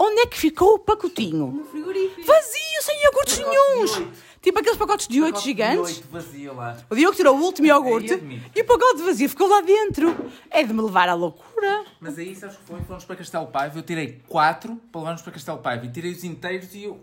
[0.04, 1.46] Onde é que ficou o pacotinho?
[1.46, 2.26] No frigorífico.
[2.26, 4.02] Vazio, sem iogurtes nenhuns.
[4.42, 5.98] Tipo aqueles pacotes de oito gigantes.
[5.98, 6.76] Oito vazio lá.
[6.90, 10.12] O Diogo tirou o último iogurte É, e o pacote vazio ficou lá dentro.
[10.50, 11.84] É de me levar à loucura.
[12.00, 12.80] Mas aí, sabes que foi?
[12.80, 13.78] Fomos para Castelo Paiva.
[13.78, 15.86] Eu tirei quatro para levarmos para Castelo Paiva.
[15.86, 17.00] E tirei os inteiros e eu...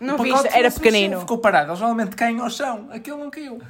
[0.00, 1.20] Não viste, pacote era não mexeu, pequenino.
[1.20, 1.70] Ficou parado.
[1.70, 2.88] Eles normalmente caem ao chão.
[2.90, 3.62] Aquele não caiu.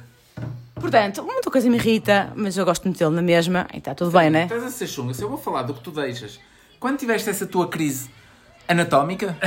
[0.73, 4.09] Portanto, muita coisa me irrita, mas eu gosto de metê-lo na mesma e está tudo
[4.09, 4.45] bem, né?
[4.45, 5.13] Estás a ser chunga.
[5.13, 6.39] Se eu vou falar do que tu deixas,
[6.79, 8.09] quando tiveste essa tua crise
[8.67, 9.37] anatómica,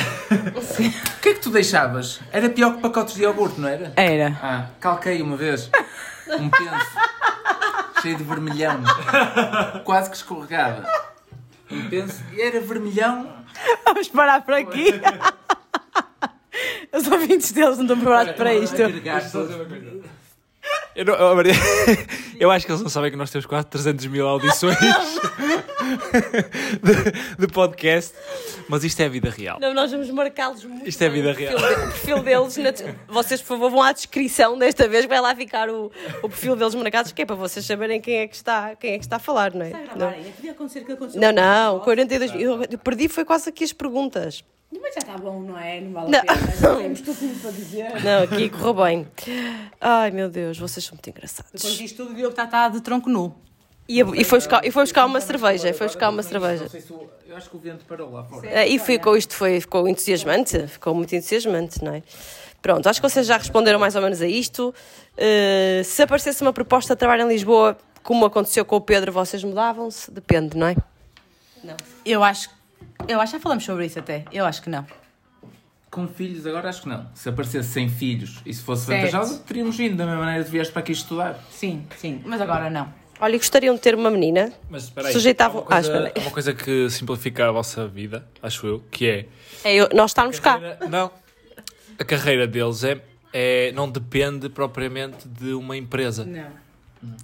[0.55, 2.21] o que é que tu deixavas?
[2.33, 3.93] Era pior que pacotes de iogurte, não era?
[3.97, 4.39] Era.
[4.43, 5.71] Ah, calquei uma vez
[6.39, 6.97] um penso
[8.03, 8.83] cheio de vermelhão,
[9.85, 10.87] quase que escorregava.
[11.71, 13.33] Um penso, e era vermelhão.
[13.85, 15.01] Vamos parar por aqui.
[16.93, 18.83] Os ouvintes deles não estão preparados para isto.
[18.83, 19.23] agregar.
[20.97, 21.37] Eu, não- oh,
[22.41, 24.77] eu acho que eles não sabem que nós temos quase 300 mil audições
[26.83, 28.15] de, de podcast,
[28.69, 29.59] mas isto é a vida real.
[29.61, 30.89] Não, nós vamos marcá-los muito.
[30.89, 31.57] Isto é bem, vida real.
[31.59, 32.57] de- O perfil deles.
[33.09, 35.91] vocês, por favor, vão à descrição desta vez, vai lá ficar o,
[36.23, 38.99] o perfil deles marcados, que é para vocês saberem quem é que está, quem é
[38.99, 39.73] que está a falar, não é?
[39.97, 41.21] Não, Podia acontecer que aconteceu.
[41.21, 44.43] não, não 42 eu, eu perdi foi quase aqui as perguntas.
[44.73, 45.81] Mas já está bom, não é?
[45.81, 46.19] Não vale Não.
[46.19, 46.57] a pena.
[46.57, 48.03] Já temos tudo para dizer.
[48.03, 49.09] Não, aqui correu bem.
[49.81, 51.53] Ai meu Deus, vocês são muito engraçados.
[51.53, 53.35] Depois disto tudo, o Diogo está, está de tronco nu.
[53.89, 56.67] E, e foi, buscar, e foi buscar uma cerveja, e foi buscar uma cerveja.
[56.91, 58.49] Não eu acho que o vento parou lá fora.
[58.53, 62.03] Ah, E ficou, isto foi, ficou entusiasmante, ficou muito entusiasmante, não é?
[62.63, 64.75] Pronto, acho que vocês já responderam mais ou menos a isto.
[65.17, 69.45] Uh, se aparecesse uma proposta de trabalho em Lisboa, como aconteceu com o Pedro, vocês
[69.45, 70.11] mudavam-se?
[70.11, 70.77] Depende, não é?
[72.05, 72.56] Eu acho.
[73.09, 74.25] Eu acho que já falamos sobre isso até.
[74.33, 74.87] Eu acho que não.
[75.91, 77.07] Com filhos, agora acho que não.
[77.15, 79.11] Se aparecesse sem filhos e se fosse Certo.
[79.13, 81.39] vantajoso, teríamos vindo da mesma maneira que vieste para aqui estudar.
[81.51, 82.21] Sim, sim.
[82.25, 82.93] Mas agora não.
[83.19, 84.53] Olha, e gostariam de ter uma menina?
[84.69, 86.13] Mas espera aí, Sujeitavam- há uma, coisa, Ah, espera aí.
[86.17, 89.27] há uma coisa que simplifica a vossa vida, acho eu, que é...
[89.65, 90.55] É eu- nós estarmos cá.
[90.61, 91.11] carreira- Não.
[91.99, 93.01] A carreira deles é,
[93.33, 96.27] é, não depende propriamente de uma empresa.
[96.27, 96.67] Não.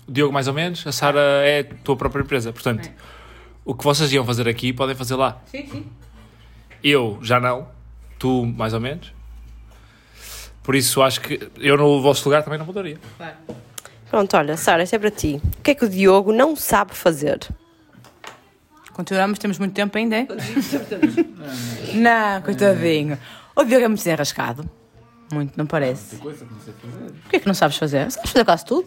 [0.08, 2.52] O Diogo, mais ou menos, a Sara é a tua própria empresa.
[2.54, 2.90] Portanto,
[3.64, 5.40] o que vocês iam fazer aqui podem fazer lá.
[5.46, 5.86] Sim, sim.
[6.82, 7.68] Eu já não,
[8.18, 9.12] tu mais ou menos.
[10.62, 12.98] Por isso acho que eu no vosso lugar também não mudaria.
[13.16, 13.36] Claro.
[14.08, 15.40] Pronto, olha, Sara, isto é para ti.
[15.58, 17.40] O que é que o Diogo não sabe fazer?
[18.92, 20.26] Continuamos, temos muito tempo ainda, é?
[21.94, 23.18] não, coitadinho.
[23.56, 24.68] O Diogo é muito desenrascado.
[25.32, 26.16] Muito, não parece.
[26.16, 27.12] coisa que não sei fazer.
[27.22, 28.10] Porquê que não sabes fazer?
[28.10, 28.86] Sabes fazer quase tudo?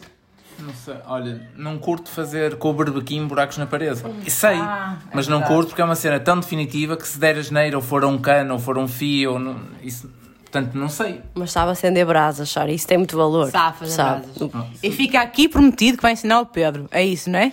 [0.60, 4.02] Não sei, olha, não curto fazer com o barbequim buracos na parede.
[4.26, 5.54] E sei, Ah, é mas não verdade.
[5.56, 8.18] curto porque é uma cena tão definitiva que se der asneira ou for a um
[8.18, 10.10] cano ou for a um fio, ou não, isso,
[10.42, 11.22] portanto não sei.
[11.34, 13.50] Mas sabe acender brasas, Sara, isso tem muito valor.
[13.52, 14.26] Sabe fazer Sabe.
[14.48, 14.80] brasas.
[14.82, 16.88] E fica aqui prometido que vai ensinar o Pedro.
[16.92, 17.52] É isso, não é?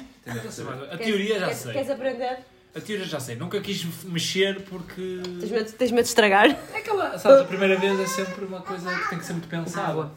[0.93, 1.91] A teoria já sei.
[1.91, 2.39] aprender?
[2.75, 3.35] A teoria já sei.
[3.37, 5.21] Nunca quis mexer porque.
[5.41, 6.57] Tens medo, tens medo de estragar?
[6.73, 7.19] É aquela.
[7.19, 10.11] Sabes, a primeira vez é sempre uma coisa que tem que ser muito pensada.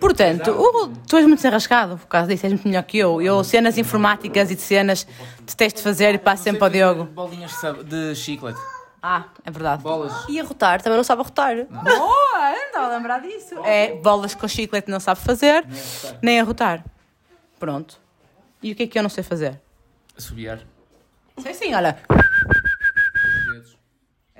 [0.00, 3.20] Portanto, o- tu és muito desenrascado por causa disso, és muito melhor que eu.
[3.20, 5.06] Eu, cenas informáticas e de cenas,
[5.44, 7.04] detesto fazer e passo sempre ao Diogo.
[7.04, 7.52] Bolinhas
[7.84, 8.58] de chiclete.
[9.02, 9.82] Ah, é verdade.
[9.82, 10.12] Bolas.
[10.28, 11.54] E a rotar, também não sabe rotar.
[11.66, 13.54] Boa, não estava a lembrar disso.
[13.64, 15.66] É bolas com chiclete não sabe fazer,
[16.22, 16.84] nem a rotar.
[17.58, 17.98] Pronto.
[18.62, 19.60] E o que é que eu não sei fazer?
[20.16, 20.60] Assobiar.
[21.38, 21.98] Sei sim, olha.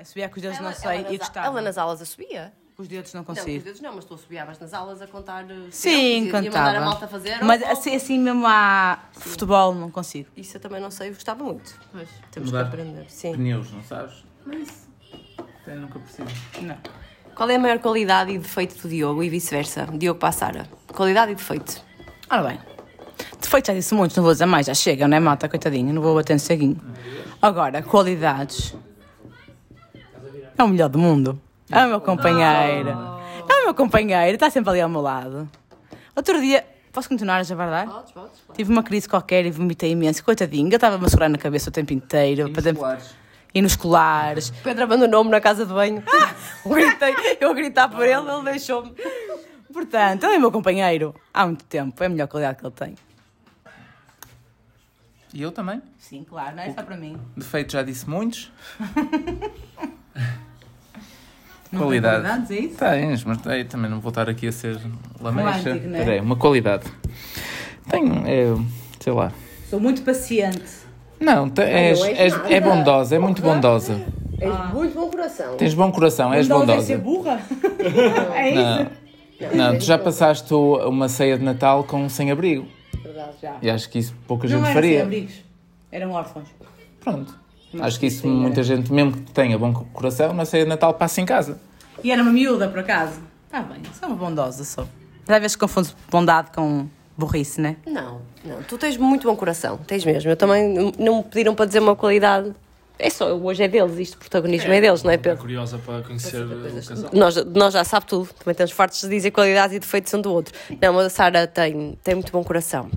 [0.03, 1.45] Subir com os dedos não sei e gostava.
[1.47, 2.51] Ela nas aulas a subia?
[2.81, 3.63] Com os dedos não Não, com os consigo.
[3.63, 5.43] dedos não, mas tu assobiavas nas aulas a contar.
[5.51, 6.85] eh, Sim, tempos e- e a mandar a cantava.
[6.85, 7.37] malta fazer.
[7.43, 10.29] Mas ou- assim, assim mesmo a futebol não consigo.
[10.35, 11.75] Isso eu também não sei, gostava muito.
[11.91, 12.09] Pois.
[12.31, 12.63] Temos Mudar.
[12.63, 13.05] que aprender.
[13.07, 13.33] Sim.
[13.33, 14.23] Pneus, não sabes?
[14.47, 14.87] Mas
[15.61, 16.31] até nunca percebi.
[16.65, 16.75] Não.
[17.35, 19.85] Qual é a maior qualidade e defeito do Diogo e vice-versa?
[19.93, 20.69] Diogo para a Sara.
[20.91, 21.83] Qualidade e defeito.
[22.31, 22.59] Ora bem.
[23.39, 25.47] Defeitos já disse muitos, não vou dizer mais, já chega, não é, malta?
[25.47, 26.81] Coitadinho, não vou bater no ceguinho.
[27.39, 28.73] Agora, qualidades.
[30.57, 31.39] É o melhor do mundo.
[31.71, 32.89] É o meu companheiro.
[32.89, 35.49] É o meu companheiro, está sempre ali ao meu lado.
[36.15, 37.87] Outro dia, posso continuar a jabardar?
[37.87, 38.41] Podes, podes.
[38.55, 40.23] Tive uma crise qualquer e vomitei imenso.
[40.23, 42.49] Coitadinho, eu estava-me a segurar na cabeça o tempo inteiro.
[42.51, 42.81] para dentro-
[43.53, 44.49] E nos colares.
[44.63, 46.03] Pedro abandonou-me na casa de banho.
[46.65, 48.93] eu, gritei, eu a gritar por ele, ele deixou-me.
[49.73, 52.01] Portanto, ele é meu companheiro há muito tempo.
[52.03, 52.95] É a melhor qualidade que ele tem.
[55.33, 55.81] E eu também.
[55.97, 57.17] Sim, claro, não é só para mim.
[57.37, 58.51] Defeito já disse muitos.
[61.71, 62.21] Não Qualidade.
[62.21, 62.75] qualidades, é isso?
[62.77, 63.37] Tens, mas
[63.69, 64.77] também não vou estar aqui a ser.
[65.21, 65.99] Romântico, não é?
[65.99, 66.83] Espera aí, uma qualidade.
[67.89, 68.55] Tenho, é,
[68.99, 69.31] sei lá.
[69.69, 70.61] Sou muito paciente.
[71.19, 72.53] Não, te- és, és nada.
[72.53, 74.01] é bondosa, é muito bondosa.
[74.39, 75.55] És muito bom coração.
[75.55, 77.39] Tens bom coração, és Não deve ser bondosa.
[77.39, 78.35] burra?
[78.35, 78.91] é isso?
[79.55, 82.67] Não, não, tu já passaste uma ceia de Natal com sem-abrigo.
[83.03, 83.55] Verdade, já.
[83.61, 84.91] E acho que isso pouca Não gente eram faria.
[84.97, 85.33] sem abrigos.
[85.91, 86.47] Eram órfãos.
[86.99, 87.39] Pronto.
[87.79, 91.21] Acho que isso muita gente, mesmo que tenha bom coração, na ceia de Natal passa
[91.21, 91.59] em casa.
[92.03, 93.19] E era uma miúda, por acaso?
[93.45, 94.87] Está bem, sou uma bondosa, sou.
[95.27, 97.75] Mas às vezes confundo bondade com burrice, né?
[97.85, 98.61] Não, não.
[98.63, 99.77] Tu tens muito bom coração.
[99.85, 100.29] Tens mesmo.
[100.29, 102.51] Eu também não- me pediram para dizer uma qualidade.
[102.97, 105.39] É só, hoje é deles, isto, o protagonismo é, deles, não é, Pedro?
[105.41, 107.09] Curiosa para conhecer o casal.
[107.13, 110.31] Nós, nós já sabe tudo, também estamos fartos de dizer qualidades e defeitos um do
[110.31, 110.53] outro.
[110.79, 112.89] Não, mas a Sara tem, tem muito bom coração.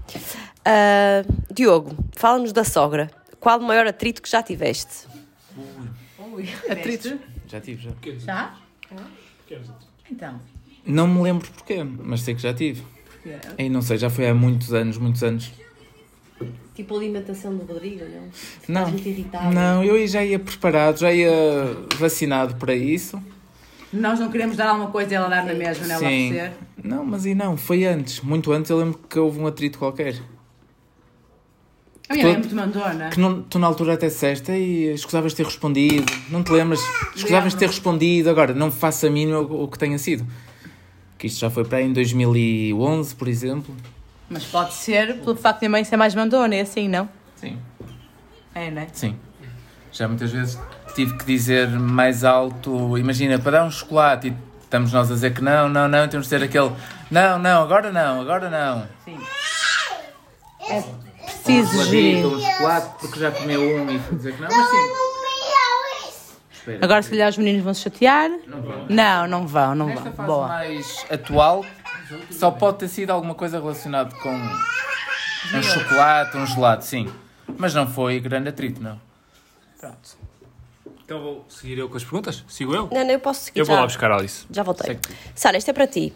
[0.64, 1.22] Ah,
[1.52, 3.10] Diogo, fala-nos da sogra.
[3.44, 5.06] Qual o maior atrito que já tiveste?
[6.70, 7.12] Atritos?
[7.46, 7.92] Já tive, já.
[8.18, 8.54] Já?
[10.10, 10.40] Então.
[10.86, 12.82] Não me lembro porquê, mas sei que já tive.
[13.58, 15.52] E não sei, já foi há muitos anos, muitos anos.
[16.74, 18.30] Tipo a alimentação do Rodrigo, não?
[18.66, 19.52] Não, muito irritável.
[19.52, 21.30] não, eu já ia preparado, já ia
[21.98, 23.22] vacinado para isso.
[23.92, 25.98] Nós não queremos dar alguma coisa e ela dar na mesma, não é?
[25.98, 26.50] Sim.
[26.82, 28.70] Não, mas e não, foi antes, muito antes.
[28.70, 30.18] Eu lembro que houve um atrito qualquer.
[32.08, 33.08] A minha mãe é muito mandona.
[33.08, 36.12] Que não, tu na altura até disseste, e escusavas de ter respondido.
[36.28, 36.80] Não te lembras?
[37.16, 38.28] Escusavas de ter respondido.
[38.28, 40.26] Agora, não faça a mínima o, o que tenha sido.
[41.16, 43.74] Que isto já foi para aí em 2011, por exemplo.
[44.28, 47.08] Mas pode ser pelo facto de a mãe ser mais mandona, é assim, não?
[47.36, 47.58] Sim.
[48.54, 48.88] É, não é?
[48.92, 49.16] Sim.
[49.90, 50.58] Já muitas vezes
[50.94, 52.98] tive que dizer mais alto.
[52.98, 56.26] Imagina, para dar um chocolate e estamos nós a dizer que não, não, não, temos
[56.26, 56.70] de ser aquele
[57.10, 58.88] não, não, agora não, agora não.
[59.04, 59.18] Sim.
[60.68, 60.82] É
[61.44, 64.76] preciso um chocolate, porque já comeu um e dizer que não, mas sim.
[66.52, 66.78] Espera.
[66.82, 68.30] Agora, se calhar, os meninos vão se chatear.
[68.46, 68.86] Não vão.
[68.88, 70.12] Não, não vão, não Nesta vão.
[70.14, 70.48] fase Boa.
[70.48, 71.64] mais atual,
[72.30, 77.12] só pode ter sido alguma coisa relacionada com um chocolate, um gelado, sim.
[77.58, 78.98] Mas não foi grande atrito, não.
[79.78, 80.23] Pronto.
[81.04, 82.42] Então vou seguir eu com as perguntas?
[82.48, 82.88] Sigo eu?
[82.90, 83.80] Não, não, eu posso seguir Eu vou já.
[83.82, 84.46] lá buscar a Alice.
[84.50, 84.86] Já voltei.
[84.94, 85.16] Segue.
[85.34, 86.14] Sara, esta é para ti.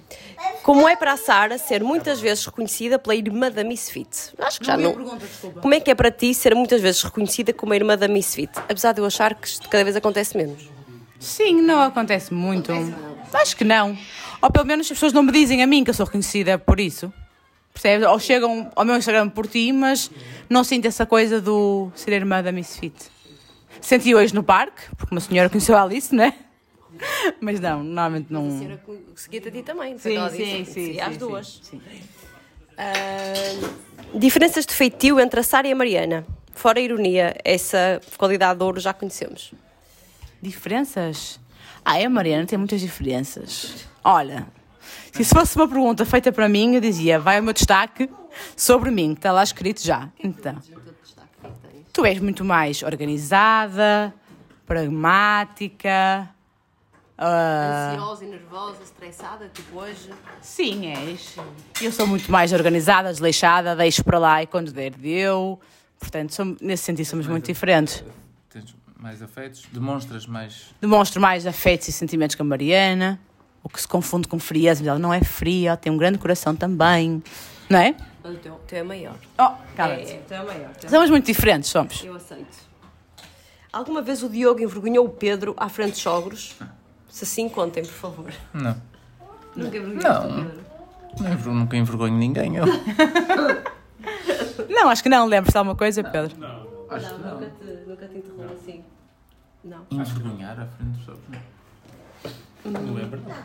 [0.62, 4.32] Como é para a Sara ser muitas vezes reconhecida pela irmã da Misfit?
[4.38, 4.94] Acho que já não.
[4.94, 5.60] pergunta, desculpa.
[5.60, 8.50] Como é que é para ti ser muitas vezes reconhecida como a irmã da Misfit?
[8.56, 10.70] Apesar de eu achar que isto cada vez acontece menos.
[11.20, 12.72] Sim, não acontece muito.
[13.34, 13.96] Acho que não.
[14.40, 16.80] Ou pelo menos as pessoas não me dizem a mim que eu sou reconhecida por
[16.80, 17.12] isso.
[17.74, 18.06] Percebes?
[18.08, 20.10] Ou chegam ao meu Instagram por ti, mas
[20.48, 22.94] não sinto essa coisa do ser irmã da Misfit.
[23.80, 26.34] Senti hoje no parque, porque uma senhora conheceu a Alice, né?
[27.40, 28.78] Mas não, normalmente não.
[29.14, 29.98] Seguida a ti também.
[29.98, 30.72] Sim, sim, disse.
[30.72, 30.92] sim.
[30.92, 31.60] E às sim, duas.
[31.62, 32.00] sim, sim.
[32.76, 36.26] Ah, diferenças de feitio entre a Sara e a Mariana.
[36.54, 39.52] Fora a ironia, essa qualidade de ouro já conhecemos.
[40.42, 41.38] Diferenças?
[41.84, 43.86] Ah, a Mariana tem muitas diferenças.
[44.02, 44.46] Olha,
[45.12, 48.08] se isso fosse uma pergunta feita para mim, eu dizia: vai o meu destaque
[48.56, 50.08] sobre mim, que está lá escrito já.
[50.22, 50.56] Então,
[51.98, 54.14] tu és muito mais organizada,
[54.64, 56.28] pragmática.
[57.18, 60.10] ah, Ansiosa e nervosa, estressada, tipo hoje.
[60.40, 61.34] sim, és.
[61.82, 65.58] Eu sou muito mais organizada, desleixada, deixo para lá e quando der, deu.
[65.98, 68.04] Portanto, som- nesse sentido, somos muito diferentes.
[68.48, 69.66] Tens mais afetos?
[69.72, 70.66] Demonstras mais.
[70.80, 73.18] Demonstro mais afetos e sentimentos com a Mariana.
[73.60, 76.54] O que se confunde com frieza, mas ela não é fria, tem um grande coração
[76.54, 77.20] também.
[77.68, 77.96] Não é?
[78.28, 79.16] Mas o teu, o teu é maior.
[79.38, 80.12] Oh, cala-te.
[80.14, 80.70] o teu é maior.
[80.88, 82.04] Somos muito diferentes, somos.
[82.04, 82.68] Eu aceito.
[83.72, 86.56] Alguma vez o Diogo envergonhou o Pedro à frente dos sogros?
[87.08, 88.32] Se assim, contem, por favor.
[88.52, 88.76] Não.
[89.56, 90.40] Nunca envergonhaste Não.
[90.40, 90.64] o Pedro?
[91.20, 92.56] Não enver- Nunca envergonho ninguém.
[92.56, 92.64] Eu.
[94.68, 95.26] Não, acho que não.
[95.26, 96.34] Lembras-te de alguma coisa, Pedro?
[96.90, 98.84] Acho que Não, nunca te, nunca te interrompo assim.
[99.64, 99.86] Não.
[99.90, 101.38] Envergonhar à frente dos outros.
[102.64, 102.80] não.
[102.82, 103.42] Não é verdade.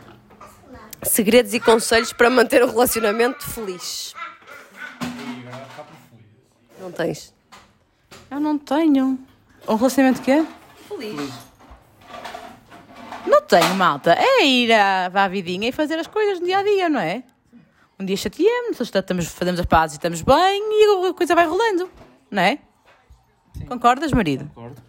[1.02, 4.14] Segredos e conselhos para manter um relacionamento feliz.
[6.84, 7.32] Não tens?
[8.30, 9.18] Eu não tenho.
[9.66, 10.44] Um relacionamento quê?
[10.86, 11.32] Feliz.
[13.26, 14.12] Não tenho, malta.
[14.12, 17.22] É ir à, à vidinha e fazer as coisas no dia a dia, não é?
[17.98, 21.88] Um dia chateamos, estamos, fazemos as pazes e estamos bem e a coisa vai rolando,
[22.30, 22.58] não é?
[23.66, 24.44] Concordas, marido?
[24.54, 24.82] Concordo.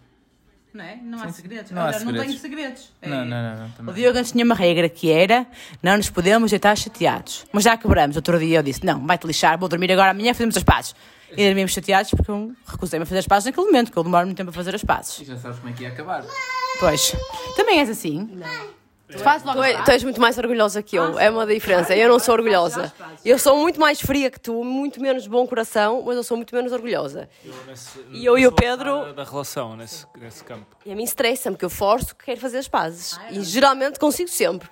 [0.74, 0.96] Não é?
[0.96, 1.70] Não há segredos.
[1.70, 2.26] Não há Olha, não segredos.
[2.26, 2.92] tenho segredos.
[3.00, 3.70] É- Não, não, não.
[3.78, 3.94] não O.
[3.94, 5.46] Diogo antes tinha uma regra que era
[5.82, 7.46] não nos podemos deitar chateados.
[7.50, 8.14] Mas já quebramos.
[8.16, 10.94] Outro dia eu disse: não, vai-te lixar, vou dormir agora amanhã, fazemos as pazes.
[11.32, 14.26] E dormimos chateados porque eu recusei-me a fazer as pazes naquele momento, que eu demoro
[14.26, 15.20] muito tempo a fazer as pazes.
[15.20, 16.24] E já sabes como é que ia acabar.
[16.78, 17.14] Pois.
[17.56, 18.28] Também és assim?
[18.32, 18.76] Não.
[19.08, 21.46] Tu fazes logo Tu, as é- tu és muito mais orgulhosa que eu, é uma
[21.46, 21.94] diferença.
[21.94, 22.92] Eu não sou orgulhosa.
[23.24, 26.52] Eu sou muito mais fria que tu, muito menos bom coração, mas eu sou muito
[26.52, 27.28] menos orgulhosa.
[27.68, 30.66] Nesse- E eu e o Pedro- Da relação, nesse, nesse campo.
[30.84, 33.16] E a mim estressa-me, porque eu forço que quero fazer as pazes.
[33.30, 34.68] E geralmente consigo sempre.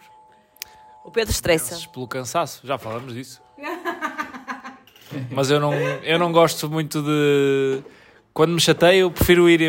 [1.05, 1.79] O Pedro estressa.
[1.93, 3.41] Pelo cansaço, já falamos disso.
[5.31, 7.83] Mas eu não, eu não gosto muito de.
[8.33, 9.61] Quando me chateio, prefiro ir,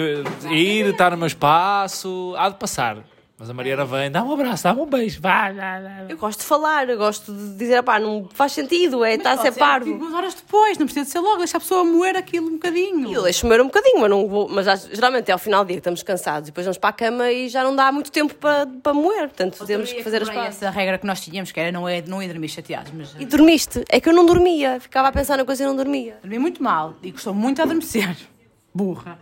[0.50, 2.34] ir, estar no meu espaço.
[2.38, 2.98] Há de passar.
[3.38, 6.06] Mas a Mariana vem, dá um abraço, dá um beijo, vai, vai, vai.
[6.08, 9.38] Eu gosto de falar, eu gosto de dizer, pá, não faz sentido, é, está a
[9.38, 9.92] ser Tipo, parvo.
[9.94, 13.10] umas horas depois, não precisa de ser logo, deixa a pessoa moer aquilo um bocadinho.
[13.10, 15.68] E eu deixo moer um bocadinho, mas, não vou, mas geralmente é ao final do
[15.68, 18.10] dia que estamos cansados e depois vamos para a cama e já não dá muito
[18.10, 20.56] tempo para, para moer, portanto temos que fazer as pazes.
[20.64, 23.26] Essa regra que nós tínhamos, que era não ir, não ir dormir chateados, mas E
[23.26, 23.84] dormiste?
[23.90, 26.18] É que eu não dormia, ficava a pensar na coisa e não dormia.
[26.22, 28.16] dormi muito mal e gostou muito a adormecer.
[28.74, 29.20] Burra.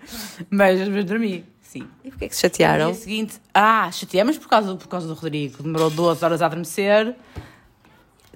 [0.52, 1.88] Mas, mas dormi, sim.
[2.04, 2.92] E porquê que se No chatearam?
[2.92, 7.16] dia seguinte, ah, chateamos por causa, por causa do Rodrigo, demorou duas horas a adormecer.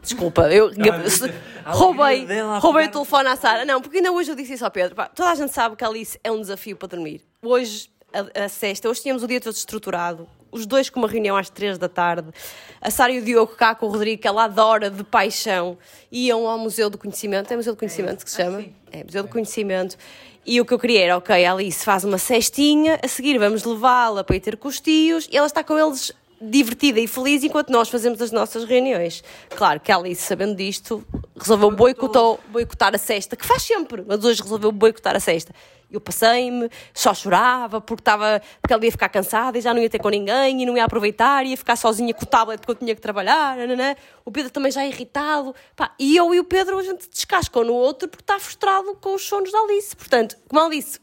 [0.01, 0.71] Desculpa, eu
[1.09, 1.33] se-
[1.65, 2.25] roubei,
[2.61, 3.65] roubei o telefone à Sara.
[3.65, 4.95] Não, porque ainda hoje eu disse isso ao Pedro.
[4.95, 7.21] Pá, toda a gente sabe que a Alice é um desafio para dormir.
[7.41, 10.27] Hoje, a, a sexta, hoje tínhamos o dia todo estruturado.
[10.49, 12.29] Os dois com uma reunião às três da tarde.
[12.79, 15.77] A Sara e o Diogo cá com o Rodrigo, que ela adora de paixão,
[16.09, 17.51] iam ao Museu do Conhecimento.
[17.51, 18.63] É Museu do Conhecimento que se chama?
[18.91, 19.97] É, Museu do Conhecimento.
[20.49, 23.65] E o que eu queria era, ok, a Alice faz uma cestinha, a seguir vamos
[23.65, 27.43] levá-la para ir ter com os tios e ela está com eles divertida e feliz
[27.43, 29.21] enquanto nós fazemos as nossas reuniões.
[29.49, 31.05] Claro que a Alice, sabendo disto,
[31.37, 35.53] resolveu boicotar, boicotar a cesta, que faz sempre, mas hoje resolveu boicotar a cesta.
[35.89, 39.89] Eu passei-me, só chorava porque, estava, porque ela ia ficar cansada e já não ia
[39.89, 42.75] ter com ninguém e não ia aproveitar, ia ficar sozinha com o tablet porque eu
[42.75, 43.55] tinha que trabalhar.
[43.55, 43.95] nananã.
[44.25, 45.55] O Pedro também já irritado.
[45.75, 48.95] Pá, e eu e o Pedro a gente descasca um no outro porque está frustrado
[48.95, 49.95] com os sonos da Alice.
[49.95, 50.99] Portanto, como a Alice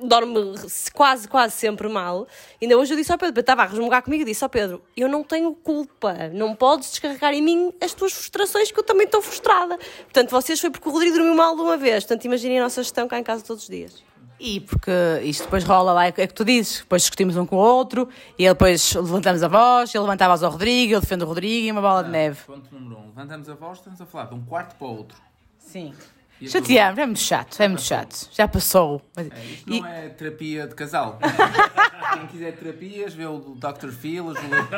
[0.00, 0.54] dorme
[0.94, 2.26] quase, quase sempre mal.
[2.60, 5.08] Ainda hoje eu disse ao Pedro, estava a resmungar comigo e disse ao Pedro, eu
[5.08, 9.20] não tenho culpa, não podes descarregar em mim as tuas frustrações que eu também estou
[9.20, 9.78] frustrada.
[10.04, 12.04] Portanto, vocês foi porque o Rodrigo dormiu mal de uma vez.
[12.04, 14.09] Portanto, imaginem a nossa gestão cá em casa todos os dias.
[14.42, 14.90] E porque
[15.22, 18.44] isto depois rola lá, é que tu dizes, depois discutimos um com o outro, e
[18.44, 21.66] ele depois levantamos a voz, ele levantava a voz ao Rodrigo, ele defende o Rodrigo
[21.66, 22.38] e uma bola de neve.
[22.46, 23.06] Ponto número um.
[23.08, 25.18] Levantamos a voz, estamos a falar de um quarto para o outro.
[25.58, 25.92] Sim.
[26.40, 28.30] E Chateamos, é muito chato, é muito chato.
[28.32, 29.02] Já passou.
[29.14, 31.18] Mas- Isto E- não é terapia de casal.
[32.14, 33.90] Quem quiser terapias, vê o Dr.
[33.90, 34.68] Phil, a Júlia,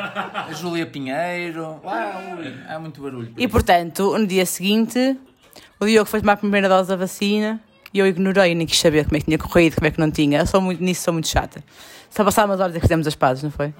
[0.49, 1.79] a Júlia Pinheiro.
[1.81, 2.21] Lá,
[2.67, 3.31] há muito barulho.
[3.31, 5.17] por E portanto, no dia seguinte,
[5.79, 7.61] o Diogo foi tomar a primeira dose da vacina
[7.93, 10.09] e eu ignorei, nem quis saber como é que tinha corrido, como é que não
[10.11, 10.39] tinha.
[10.39, 11.63] Eu sou muito, nisso sou muito chata.
[12.09, 13.73] Só passaram umas horas e fizemos as pazes, não foi?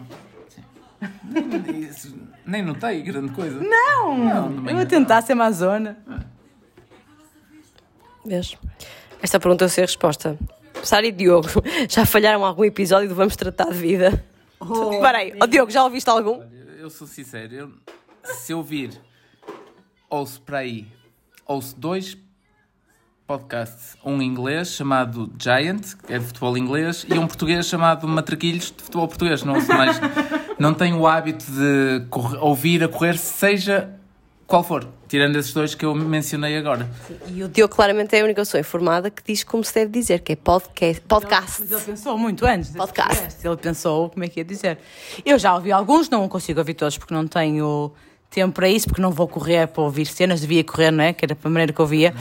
[1.89, 3.59] Isso, nem notei grande coisa.
[3.59, 4.17] Não!
[4.17, 5.97] Não, de eu vou tentar ser amazona.
[8.25, 8.55] Vês?
[9.21, 10.37] Esta pergunta eu sei a resposta.
[10.83, 11.47] Sara e Diogo,
[11.89, 14.23] já falharam algum episódio do Vamos Tratar de Vida?
[14.91, 16.41] Espera aí, ó Diogo, já ouviste algum?
[16.77, 17.71] Eu sou sincero, eu-
[18.23, 18.91] se eu vir,
[20.09, 20.87] ouço para aí,
[21.45, 22.15] ouço dois
[23.27, 23.95] podcasts.
[24.03, 28.83] Um inglês chamado Giant, que é de futebol inglês, e um português chamado Matraquilhos, de
[28.83, 29.43] futebol português.
[29.43, 29.99] Não ouço mais.
[30.59, 33.89] Não tenho o hábito de corre- ouvir a correr, seja
[34.45, 34.87] qual for.
[35.07, 36.89] Tirando esses dois que eu mencionei agora.
[37.27, 40.19] E o Diogo claramente é a única pessoa informada que diz como se deve dizer,
[40.19, 41.01] que é podcast.
[41.01, 41.61] podcast.
[41.61, 42.71] Mas ele pensou muito antes.
[42.71, 43.15] Podcast.
[43.15, 43.47] podcast.
[43.47, 44.77] Ele pensou como é que ia dizer.
[45.25, 47.91] Eu já ouvi alguns, não consigo ouvir todos porque não tenho
[48.33, 51.13] tempo para isso, porque não vou correr para ouvir cenas, devia correr, não é?
[51.13, 52.13] Que era a maneira que eu via.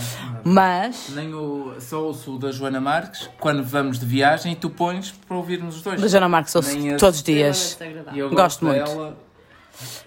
[0.45, 4.69] Mas, Nem o, só ouço o da Joana Marques quando vamos de viagem e tu
[4.71, 6.01] pões para ouvirmos os dois.
[6.01, 7.79] da Joana Marques ouço Nem todos os dias.
[8.13, 8.85] E eu Gosto muito.
[8.85, 9.17] dela.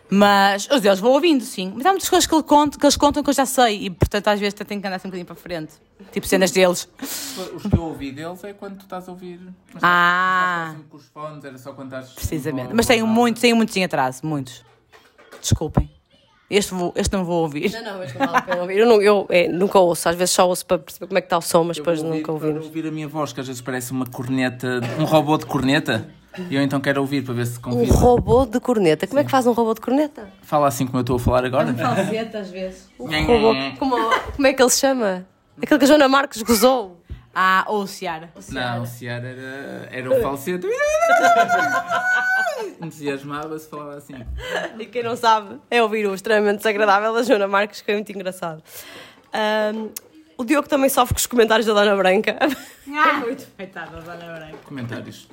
[0.08, 1.74] Mas os deles vou ouvindo, sim.
[1.76, 3.90] Mas há muitas coisas que, ele conta, que eles contam que eu já sei e,
[3.90, 5.74] portanto, às vezes até tenho que andar assim um bocadinho para frente.
[6.12, 6.88] Tipo cenas deles.
[7.02, 9.40] Os que eu ouvi deles é quando tu estás a ouvir.
[9.74, 10.76] Mas Ah.
[10.92, 12.12] com os fones, era só quando estás.
[12.14, 12.72] Precisamente.
[12.74, 14.64] Mas tenho muitos, tenho muitos em atraso, muitos.
[15.42, 15.90] Desculpem.
[16.50, 17.72] Este, vou, este não vou ouvir.
[17.72, 18.78] Não, não, este não vale a pena ouvir.
[18.78, 21.26] Eu, não- eu, é, nunca ouço, às vezes só ouço para perceber como é que
[21.26, 22.66] está o som, mas Eu depois vou ouvir nunca para ouvimos.
[22.68, 26.08] ouvir a minha voz, que às vezes parece uma corneta, um robô de corneta.
[26.50, 27.94] E eu então quero ouvir para ver se Um convido.
[27.94, 29.08] robô de corneta.
[29.08, 30.28] Como é que faz um robô de corneta?
[30.44, 31.74] Fala assim como eu estou a falar agora.
[31.74, 32.90] Falsete, às vezes.
[33.00, 33.54] Um robô.
[33.80, 33.96] Como,
[34.36, 35.26] como é que ele se chama?
[35.62, 37.02] Aquele que a Joana Marques gozou.
[37.34, 38.30] Ah, ou o Ciara.
[38.50, 40.68] Não, o Ciara era, era o falsete.
[42.82, 44.16] Entusiasmava-se, falava assim.
[44.80, 48.12] E quem não sabe é ouvir o extremamente desagradável da Joana Marques, que é muito
[48.12, 48.62] engraçado.
[49.34, 49.90] Ahm,
[50.38, 52.38] o Diogo também sofre com os comentários da Dona Branca.
[52.94, 54.58] Ah, muito coitada, Dona Branca.
[54.66, 55.28] Comentários.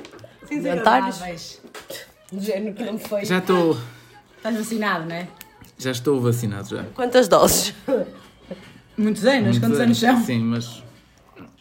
[0.49, 1.61] Comentários?
[2.31, 3.25] Do género que não foi.
[3.25, 3.77] Já estou.
[4.37, 5.29] Estás vacinado, não é?
[5.79, 6.85] Já estou vacinado já.
[6.95, 7.75] Quantas doses?
[8.97, 10.25] Muitos anos, Muitos quantos anos são?
[10.25, 10.83] Sim, mas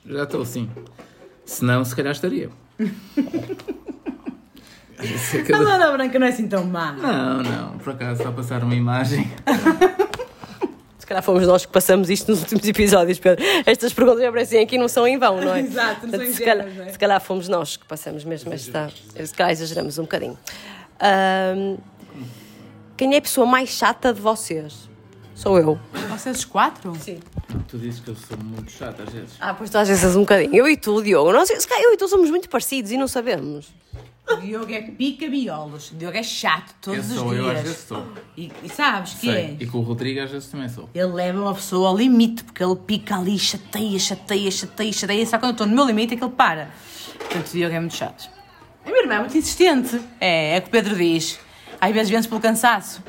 [0.05, 0.69] já estou sim.
[1.45, 2.49] Se não, se calhar estaria.
[5.03, 6.91] É A Dona Branca não é assim tão má.
[6.93, 9.31] Não, não, por acaso só passar uma imagem.
[10.97, 13.43] Se calhar fomos nós que passamos isto nos últimos episódios, Pedro.
[13.65, 15.59] Estas perguntas que aparecem aqui não são em vão, não é?
[15.61, 16.89] Exato, não são Portanto, se, calhar, é?
[16.89, 18.89] se calhar fomos nós que passamos mesmo esta.
[19.23, 20.37] Se calhar exageramos um bocadinho.
[20.99, 21.77] Ahm,
[22.95, 24.90] quem é a pessoa mais chata de vocês?
[25.41, 25.79] Sou eu.
[26.07, 26.95] Vocês quatro?
[26.99, 27.19] Sim.
[27.67, 29.31] Tu dizes que eu sou muito chato às vezes.
[29.39, 30.53] Ah, pois tu às vezes um bocadinho.
[30.55, 31.31] Eu e tu, Diogo.
[31.31, 33.73] Calhar eu e tu somos muito parecidos e não sabemos.
[34.29, 35.89] O Diogo é pica biolos.
[35.89, 37.63] O Diogo é chato todos eu os sou, eu às dias.
[37.63, 38.05] vezes sou.
[38.37, 39.31] E, e sabes que Sei.
[39.31, 39.55] é?
[39.59, 40.87] E com o Rodrigo às vezes também sou.
[40.93, 45.25] Ele leva uma pessoa ao limite, porque ele pica ali, chateia, chateia, chateia, chateia.
[45.25, 46.69] Só quando eu estou no meu limite é que ele para.
[47.17, 48.29] Portanto, o Diogo é muito chato.
[48.85, 49.99] A minha irmã é muito insistente.
[50.19, 51.39] É, é o que o Pedro diz.
[51.81, 53.01] Às vezes vence pelo cansaço.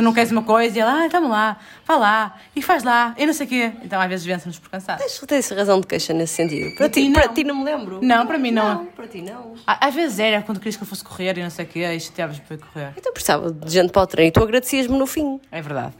[0.00, 3.14] Tu não queres uma coisa e ela, ah, estamos lá, vá lá, e faz lá,
[3.18, 3.72] e não sei o quê.
[3.84, 4.98] Então às vezes vence-nos por cansaço.
[5.26, 6.74] Tens, tens razão de queixa nesse sentido.
[6.74, 7.34] Para ti, para não.
[7.34, 7.98] ti não me lembro.
[8.02, 8.74] Não, para mim não.
[8.76, 9.56] Não, para ti não.
[9.66, 12.00] Às vezes era quando querias que eu fosse correr e não sei o quê, e
[12.00, 12.94] chateavas-me para correr.
[12.96, 15.38] Então precisava de gente para o treino e tu agradecias-me no fim.
[15.52, 15.92] É verdade.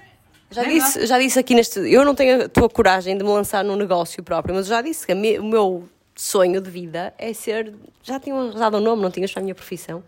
[0.50, 1.78] Já É disse, já disse aqui neste.
[1.80, 5.06] Eu não tenho a tua coragem de me lançar num negócio próprio, mas já disse
[5.06, 5.86] que me- o meu
[6.16, 7.74] sonho de vida é ser.
[8.02, 10.02] Já tinha arranjado um nome, não tinhas para a minha profissão.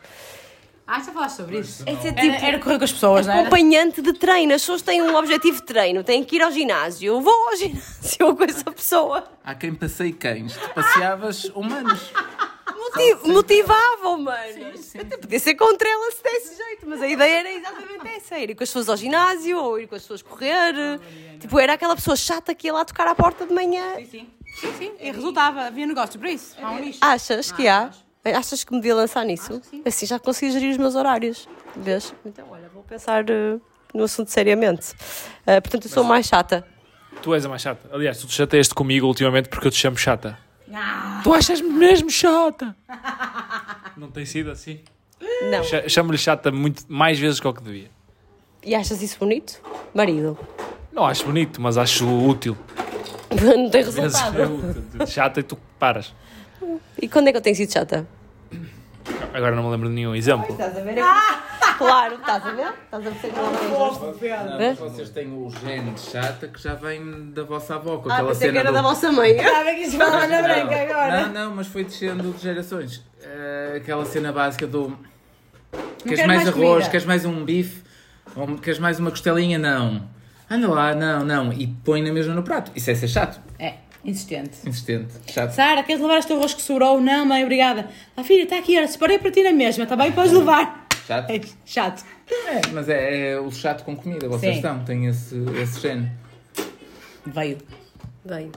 [0.95, 1.82] Ah, já falaste sobre isso?
[1.86, 2.45] É ser Era, tipo.
[2.45, 3.43] era correr com as pessoas, não era?
[3.43, 7.07] Acompanhante de treino, as pessoas têm um objetivo de treino, têm que ir ao ginásio.
[7.14, 9.24] Eu vou ao ginásio com essa pessoa.
[9.43, 12.12] Há quem passei cães, tu passeavas humanos.
[12.76, 14.72] Motiv- Motivavam, mano.
[15.01, 18.55] Até podia ser contra ela se desse jeito, mas a ideia era exatamente essa: ir
[18.55, 20.74] com as pessoas ao ginásio ou ir com as pessoas correr.
[21.40, 23.95] Tipo, era aquela pessoa chata que ia lá tocar à porta de manhã.
[23.97, 24.30] Sim, sim.
[24.61, 24.93] Sim, sim.
[25.01, 25.62] E resultava.
[25.62, 26.55] Havia negócio para isso.
[26.61, 26.99] Há um nicho.
[27.01, 27.90] Achas que há?
[28.25, 29.61] Achas que me devia lançar nisso?
[29.85, 31.49] Assim já consigo gerir os meus horários.
[31.77, 32.14] Vês?
[32.25, 33.59] Então, olha, vou pensar eh,
[33.93, 34.95] no assunto seriamente.
[35.47, 36.64] Eh, portanto, eu sou mais chata.
[37.20, 37.89] Tu és a mais chata.
[37.93, 40.39] Aliás, tu te chateias comigo ultimamente porque eu te chamo chata.
[40.73, 42.75] Ah, Tu achas-me mesmo chata?
[43.97, 44.81] Não tem sido assim?
[45.51, 45.62] Não.
[45.64, 47.91] Cha- Chamo-lhe chata muito, mais vezes que o que devia.
[48.64, 49.61] E achas isso bonito?
[49.93, 50.39] Marido.
[50.93, 52.57] Não acho bonito, mas acho útil.
[53.31, 54.41] Não tem resultado.
[54.41, 55.07] é útil.
[55.07, 56.14] Chata e tu paras.
[57.01, 58.07] E quando é que eu tenho sido chata?
[59.35, 60.47] Agora não me lembro de nenhum exemplo.
[60.51, 60.95] Estás a ver?
[61.79, 62.73] Claro, estás a ver?
[62.85, 66.75] Estás a ver que não tens Não, vocês têm o gene de chata que já
[66.75, 68.75] vem da vossa avó, com Ah, aquela pensei que cena era do...
[68.75, 69.37] da vossa mãe.
[69.43, 71.27] Sabe que isso fala na branca agora?
[71.27, 73.03] Não, não, mas foi descendo de gerações.
[73.23, 74.97] Eh, aquela cena básica do...
[76.05, 76.55] Queres mais, mais arroz?
[76.69, 76.91] comida.
[76.91, 77.83] Queres mais um bife?
[78.37, 79.59] Ou queres mais uma costelinha?
[79.59, 80.09] Não.
[80.51, 81.53] Anda lá, não, não.
[81.53, 82.71] E põe na mesma no prato.
[82.77, 83.41] Isso é ser chato.
[83.59, 84.59] É, insistente.
[84.66, 85.14] Insistente.
[85.32, 85.53] Chato.
[85.53, 87.00] Sara, queres levar este arroz que sobrou?
[87.00, 87.88] Não, mãe, obrigada.
[88.16, 90.12] Ah, filha, está aqui, olha, separei para ti na mesma, está bem?
[90.12, 90.86] Podes levar.
[91.07, 91.30] Chato.
[91.30, 92.05] É chato.
[92.30, 94.28] É, mas é, é o chato com comida.
[94.28, 94.59] Vocês Sim.
[94.59, 96.11] estão, têm esse, esse gene.
[97.26, 97.59] Veio.
[98.24, 98.50] Veio.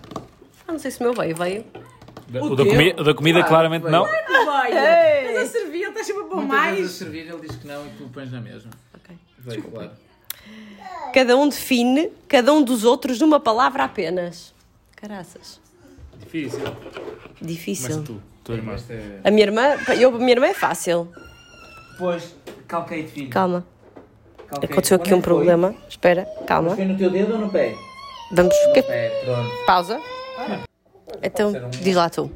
[0.68, 1.66] Ah, não sei se o meu veio, veio.
[2.28, 2.72] Da- O O da, teu?
[2.72, 3.92] comi- o da comida, Claro, claramente veio.
[3.92, 4.06] não.
[4.06, 5.30] Veio.
[5.30, 6.92] Estás a servir, ele está sempre a pôr Muitas vezes a mais.
[6.92, 8.72] servir ele diz que não e tu pões na mesma.
[8.96, 9.16] Ok.
[9.40, 9.92] Veio, claro.
[11.14, 14.55] Cada um define cada um dos outros numa palavra apenas.
[15.08, 15.62] Caraças.
[16.20, 16.60] Difícil.
[17.40, 17.90] Difícil.
[17.90, 18.76] Começa tu, tua irmã.
[18.90, 19.20] É...
[19.24, 19.62] A minha irmã,
[20.00, 21.08] eu, a minha irmã é fácil.
[22.00, 22.36] Pois,
[22.68, 23.30] calquei-te, filho.
[23.30, 23.64] Calma.
[24.48, 24.72] Calquei-te.
[24.74, 25.36] Aconteceu aqui um que foi?
[25.36, 25.76] problema.
[25.88, 26.76] Espera, calma.
[26.76, 27.76] Foi no teu dedo ou no pé?
[28.32, 28.56] Vamos.
[28.74, 29.52] que- Pé, pronto.
[29.68, 30.02] Pausa.
[31.22, 32.32] Então, diz lá tu.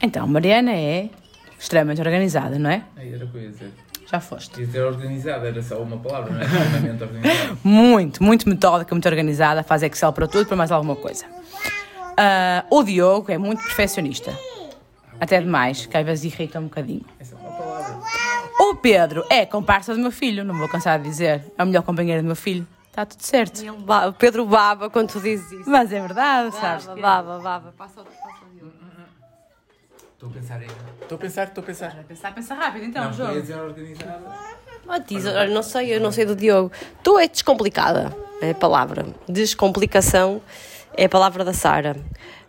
[0.00, 1.10] Então, Mariana é
[1.58, 2.82] extremamente organizada, não é?
[2.96, 3.72] Aí era o que eu ia dizer.
[4.10, 4.58] Já foste.
[4.60, 6.44] Ia dizer organizado, era só uma palavra, não é?
[6.44, 7.58] Extremamente organizado.
[7.64, 11.26] Muito, muito metódica, muito organizada, faz Excel para tudo, para mais alguma coisa.
[12.16, 14.36] Ah, o Diogo é muito perfeccionista.
[15.20, 17.04] Até demais, que às vezes irrita um bocadinho.
[17.18, 17.98] Essa é uma palavra.
[18.60, 21.44] O Pedro é comparsa do meu filho, não me vou cansar de dizer.
[21.56, 22.66] É o melhor companheiro do meu filho.
[22.88, 23.60] Está tudo certo.
[24.08, 25.70] O Pedro baba quando tu dizes isso.
[25.70, 26.86] Mas é verdade, sabes?
[26.86, 27.74] Baba, baba, baba.
[27.76, 28.27] Passa o passa.
[30.18, 30.66] Estou a pensar aí.
[31.00, 31.94] Estou a pensar, estou a pensar.
[32.08, 33.40] Pensar, pensar rápido então, Não, jogo.
[33.40, 34.20] dizer organizada.
[34.88, 36.72] Ah, diz, olha, não sei, eu não sei do Diogo.
[37.04, 38.12] Tu é descomplicada,
[38.42, 39.06] é a palavra.
[39.28, 40.42] Descomplicação
[40.96, 41.96] é a palavra da Sara.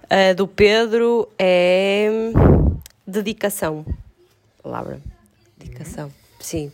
[0.09, 2.09] A do Pedro é
[3.05, 3.85] dedicação.
[4.63, 4.99] Palavra.
[5.55, 6.11] Dedicação.
[6.39, 6.71] Sim.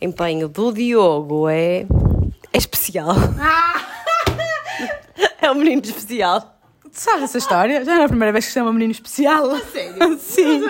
[0.00, 1.80] Empenho do Diogo é,
[2.54, 3.14] é especial.
[5.42, 6.57] é um menino especial.
[6.98, 7.84] Tu sabes essa história?
[7.84, 9.56] Já não é a primeira vez que chama um menino especial.
[9.60, 10.18] sério?
[10.18, 10.64] Sim.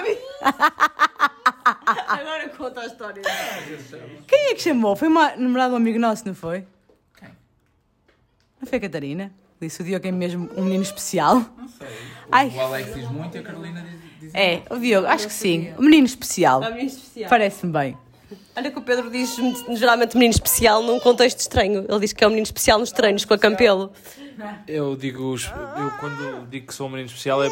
[2.06, 3.22] Agora conta a história.
[4.26, 4.94] Quem é que chamou?
[4.94, 6.66] Foi uma namorada de um amigo nosso, não foi?
[7.18, 7.30] Quem?
[8.60, 9.32] Não foi a Catarina?
[9.58, 11.46] Disse o Diogo é mesmo um menino especial.
[11.56, 11.88] Não sei.
[12.30, 12.52] Ai.
[12.54, 14.20] O Alex diz muito e a Carolina diz.
[14.20, 15.72] diz É, o Diogo, acho que sim.
[15.78, 16.62] Um menino especial.
[16.62, 17.30] É um menino especial.
[17.30, 17.96] Parece-me bem.
[18.56, 19.36] Olha que o Pedro diz
[19.76, 21.86] geralmente menino especial num contexto estranho.
[21.88, 23.92] Ele diz que é um menino especial nos treinos com a Campelo.
[24.66, 27.48] Eu digo, os- eu quando digo que sou um menino especial é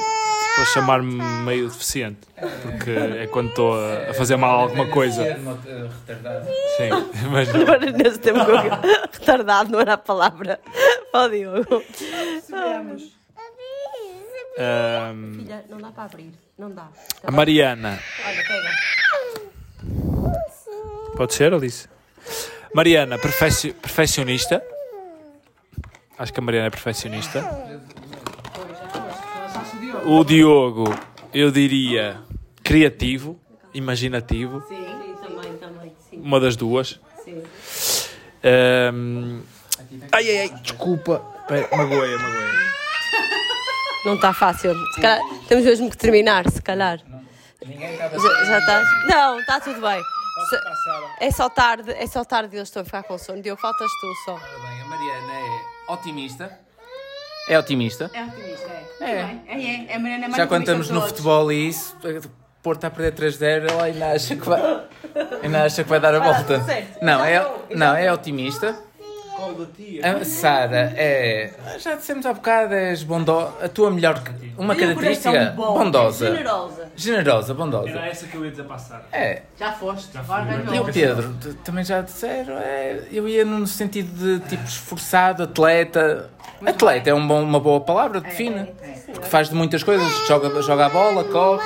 [0.54, 1.14] para chamar-me
[1.44, 2.20] meio deficiente.
[2.62, 5.22] Porque é quando estou a, fazer mal alguma coisa.
[5.24, 6.46] Retardado.
[6.76, 6.90] Sim,
[7.30, 8.56] mas Não era nesse tempo que eu...
[9.12, 10.60] Retardado não era a palavra.
[11.12, 11.82] Ó Diogo.
[14.58, 16.32] ahm, Filha, não dá para abrir.
[16.58, 16.88] Não dá.
[17.24, 17.98] a Mariana.
[18.26, 18.70] Olha, pega.
[21.16, 21.88] Pode ser, Alice?
[22.74, 24.62] Mariana, perfeccionista.
[26.18, 27.42] Acho que a Mariana é perfeccionista.
[30.04, 30.94] O Diogo,
[31.32, 32.20] eu diria
[32.62, 33.40] criativo,
[33.72, 34.62] imaginativo.
[34.68, 34.84] Sim,
[35.22, 35.92] também, também.
[36.12, 37.00] Uma das duas.
[37.24, 37.42] sim.
[38.44, 39.40] Ahm,
[40.12, 41.18] ai, ai, ai, desculpa.
[41.48, 42.52] Pera, Magoia, magoia.
[44.04, 44.74] Não está fácil.
[44.94, 47.00] Se calhar, temos mesmo que terminar, se calhar.
[47.62, 48.88] Já, já estás?
[49.08, 50.00] Não, está tudo bem.
[50.48, 50.60] Se-
[51.20, 53.40] É só tarde, é só tarde e eles estão a ficar com sono.
[53.42, 54.32] Diogo, faltas tu só.
[54.34, 56.58] Ora bem, a Mariana é otimista.
[57.48, 58.10] É otimista.
[58.12, 58.86] É otimista, é.
[59.00, 59.10] É.
[59.46, 59.86] É, é.
[59.92, 62.28] É a Mariana é mais Já quando estamos no futebol e isso, o
[62.62, 64.84] Porto está a perder 3-0, ela ainda acha que vai,
[65.42, 66.58] ainda acha que vai dar a volta.
[67.00, 68.76] Não, é, estou, não, é otimista.
[70.02, 71.50] A Sara é.
[71.78, 73.52] Já dissemos há bocado, és bondosa.
[73.64, 74.22] A tua melhor.
[74.56, 75.30] Uma Tem um característica.
[75.30, 76.26] coração bom, bondosa.
[76.30, 76.88] Generosa.
[76.96, 77.98] Generosa, bondosa.
[78.00, 79.06] essa que eu ia dizer passar.
[79.12, 79.42] É.
[79.58, 80.16] Já foste.
[80.16, 80.84] Agora E o ganhou.
[80.86, 86.30] Pedro, t- também já disseram, é, eu ia no sentido de tipo esforçado, atleta.
[86.64, 88.72] atleta é um bom- uma boa palavra, define.
[89.12, 91.62] Porque faz de muitas coisas, joga, joga a bola, corre.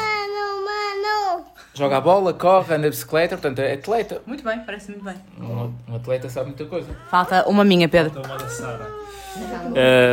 [1.75, 4.23] Joga a bola, corre, anda de bicicleta, portanto é atleta.
[4.27, 5.16] Muito bem, parece muito bem.
[5.39, 6.89] Um, um atleta sabe muita coisa.
[7.11, 8.23] Falta uma minha, Pedro.
[8.25, 8.89] Uma da Sara.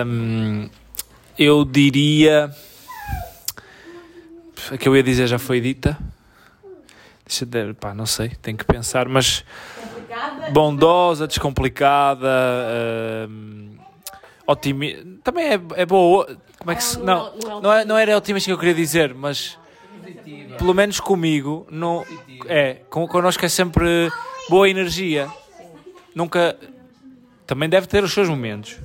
[0.04, 0.70] Ahm,
[1.38, 2.52] eu diria.
[4.72, 5.98] A que eu ia dizer já foi dita.
[7.26, 9.44] Deixa eu pá, não sei, tenho que pensar, mas
[10.52, 12.28] bondosa, descomplicada,
[13.28, 13.76] ahm,
[14.46, 15.20] otimi...
[15.24, 16.26] também é, é boa.
[16.58, 16.98] Como é que se...
[17.00, 19.60] não, não, é, não era otimista que eu queria dizer, mas
[20.58, 22.06] pelo menos comigo, não,
[22.48, 24.10] é, con- connosco é sempre
[24.50, 25.28] boa energia.
[26.16, 26.58] Nunca,
[27.46, 28.78] também deve ter os seus momentos,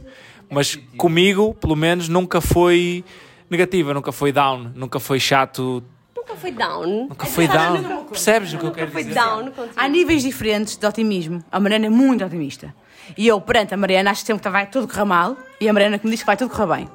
[0.51, 3.05] mas comigo, pelo menos, nunca foi
[3.49, 5.83] negativa, nunca foi down, nunca foi chato,
[6.17, 6.87] Nunca foi down.
[7.09, 8.05] nunca foi down.
[8.05, 9.15] Percebes o que eu quero Foi dizer?
[9.15, 9.51] down.
[9.77, 11.43] Há níveis diferentes de otimismo.
[11.51, 12.73] A Mariana é muito otimista.
[13.19, 15.37] E eu, perante a Mariana, acho que sempre que vai tudo correr mal.
[15.61, 16.89] E a Mariana que me diz que vai tudo correr bem.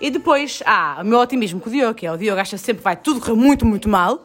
[0.00, 2.78] E depois há o meu otimismo com o Diogo, que é o Diogo acha sempre
[2.78, 4.24] que vai tudo correr muito, muito mal.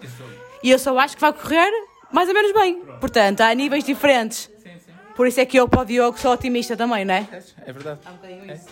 [0.61, 1.71] E eu só acho que vai correr
[2.11, 2.81] mais ou menos bem.
[2.99, 4.49] Portanto, há níveis diferentes.
[5.15, 7.27] Por isso é que eu, para o Diogo, sou otimista também, não é?
[7.65, 7.99] É verdade.
[8.05, 8.67] Há um bocadinho isso.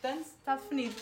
[0.00, 0.94] Portanto, está definido.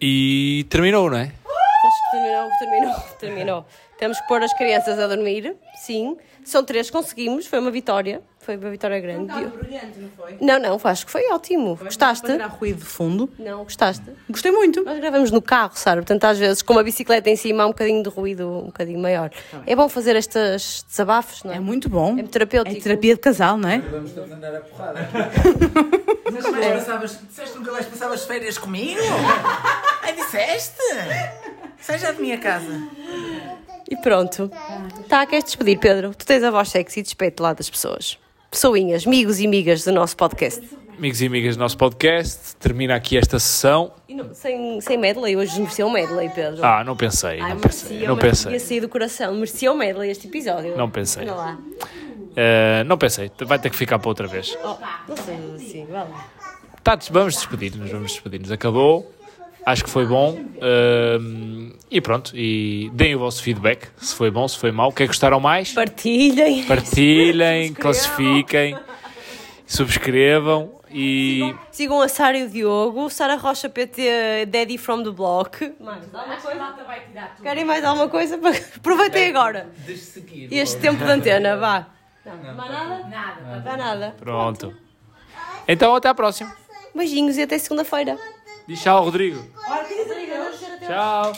[0.00, 1.24] E terminou, não é?
[1.24, 3.66] Acho que terminou, terminou, terminou.
[3.98, 6.16] Temos que pôr as crianças a dormir, sim.
[6.44, 8.22] São três, conseguimos, foi uma vitória.
[8.48, 9.30] Foi uma vitória grande.
[9.58, 10.38] brilhante, não foi?
[10.40, 11.76] Não, não, acho que foi ótimo.
[11.76, 12.26] Gostaste?
[12.34, 13.30] Para ruído de fundo.
[13.38, 14.06] Não, gostaste?
[14.26, 14.82] Gostei muito.
[14.84, 17.72] Nós gravamos no carro, Sara, portanto, às vezes, com uma bicicleta em cima, há um
[17.72, 19.30] bocadinho de ruído um bocadinho maior.
[19.66, 21.56] É bom fazer estes desabafos, não é?
[21.56, 22.18] É muito bom.
[22.18, 22.74] É terapêutico.
[22.74, 23.80] É terapia de casal, não é?
[23.80, 25.10] Vamos todos andar a porrada.
[26.32, 27.18] Nunca mais passavas.
[27.28, 29.00] Disseste nunca mais passavas férias comigo?
[30.02, 30.80] Ai, disseste?
[31.80, 32.80] Sai já de minha casa.
[33.90, 34.50] E pronto.
[35.08, 36.14] Tá, queres despedir, Pedro?
[36.14, 38.18] Tu tens a voz sexy, despede lá das pessoas.
[38.50, 40.62] Pessoinhas, amigos e amigas do nosso podcast.
[40.96, 43.92] Amigos e amigas do nosso podcast, termina aqui esta sessão.
[44.08, 46.64] Não- sem, sem medley, hoje merecia um medley, Pedro.
[46.64, 48.52] Ah, não pensei, Ai, não pensei, merecia, não pensei.
[48.52, 50.76] Ia sair do coração, merecia um medley este episódio.
[50.76, 51.22] Não pensei.
[51.24, 51.58] Olha lá.
[52.34, 54.56] Eh, não pensei, vai ter que ficar para outra vez.
[54.64, 54.76] Oh,
[55.08, 56.26] não sei assim, vá lá.
[56.82, 58.50] Tá, vamos despedir-nos, vamos despedir-nos.
[58.50, 59.12] Acabou.
[59.68, 60.34] Acho que foi bom.
[60.62, 64.92] Ahm, e pronto, e deem o vosso feedback, se foi bom, se foi mau, o
[64.92, 65.74] que é que gostaram mais?
[65.74, 66.64] Partilhem.
[66.64, 68.78] Partilhem, classifiquem,
[69.66, 73.10] subscrevam e Sigam a Sara e o Diogo.
[73.10, 75.74] Sara Rocha PT, Daddy from the Block.
[75.78, 77.30] Mais alguma coisa?
[77.42, 78.40] Querem mais alguma coisa?
[78.74, 79.68] Aproveitem agora.
[80.50, 81.88] Este tempo de antena, vá.
[82.24, 83.06] Não, mais nada?
[83.06, 83.54] Nada.
[83.54, 84.16] Não dá nada.
[84.18, 84.74] pronto.
[85.68, 86.56] Então até à próxima.
[86.94, 88.16] Beijinhos e até segunda-feira.
[88.68, 89.42] Diz tchau, Rodrigo.
[90.86, 91.32] Tchau.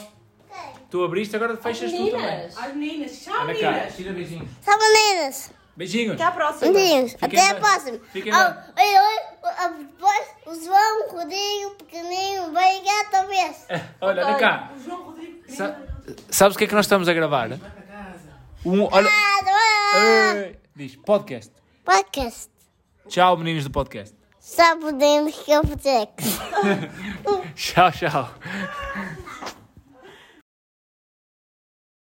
[0.90, 2.44] Tu abriste, agora fechas tu também.
[2.46, 4.48] As meninas, tchau, Ana cá, tira beijinhos.
[4.66, 5.52] Meninas.
[5.76, 6.14] Beijinhos.
[6.14, 6.72] Até à próxima.
[6.72, 7.12] Beijinhos.
[7.12, 7.62] Fiquem Até a bem.
[7.62, 7.98] próxima.
[8.12, 9.18] Fiquem Ah, Oi, oi.
[9.44, 13.66] ah, Depois o João, o Rodrigo, o pequenino, vai ligar talvez.
[14.00, 14.70] Olha, anda cá.
[15.48, 15.76] Sa-
[16.28, 17.50] sabes o que é que nós estamos a gravar?
[18.66, 19.08] Um, olha.
[19.08, 21.52] Ah, Ei, diz podcast.
[21.84, 22.50] Podcast.
[23.08, 24.14] Tchau, meninos do podcast.
[24.50, 26.08] Só podemos que eu fazer.
[27.54, 28.34] Tchau, tchau.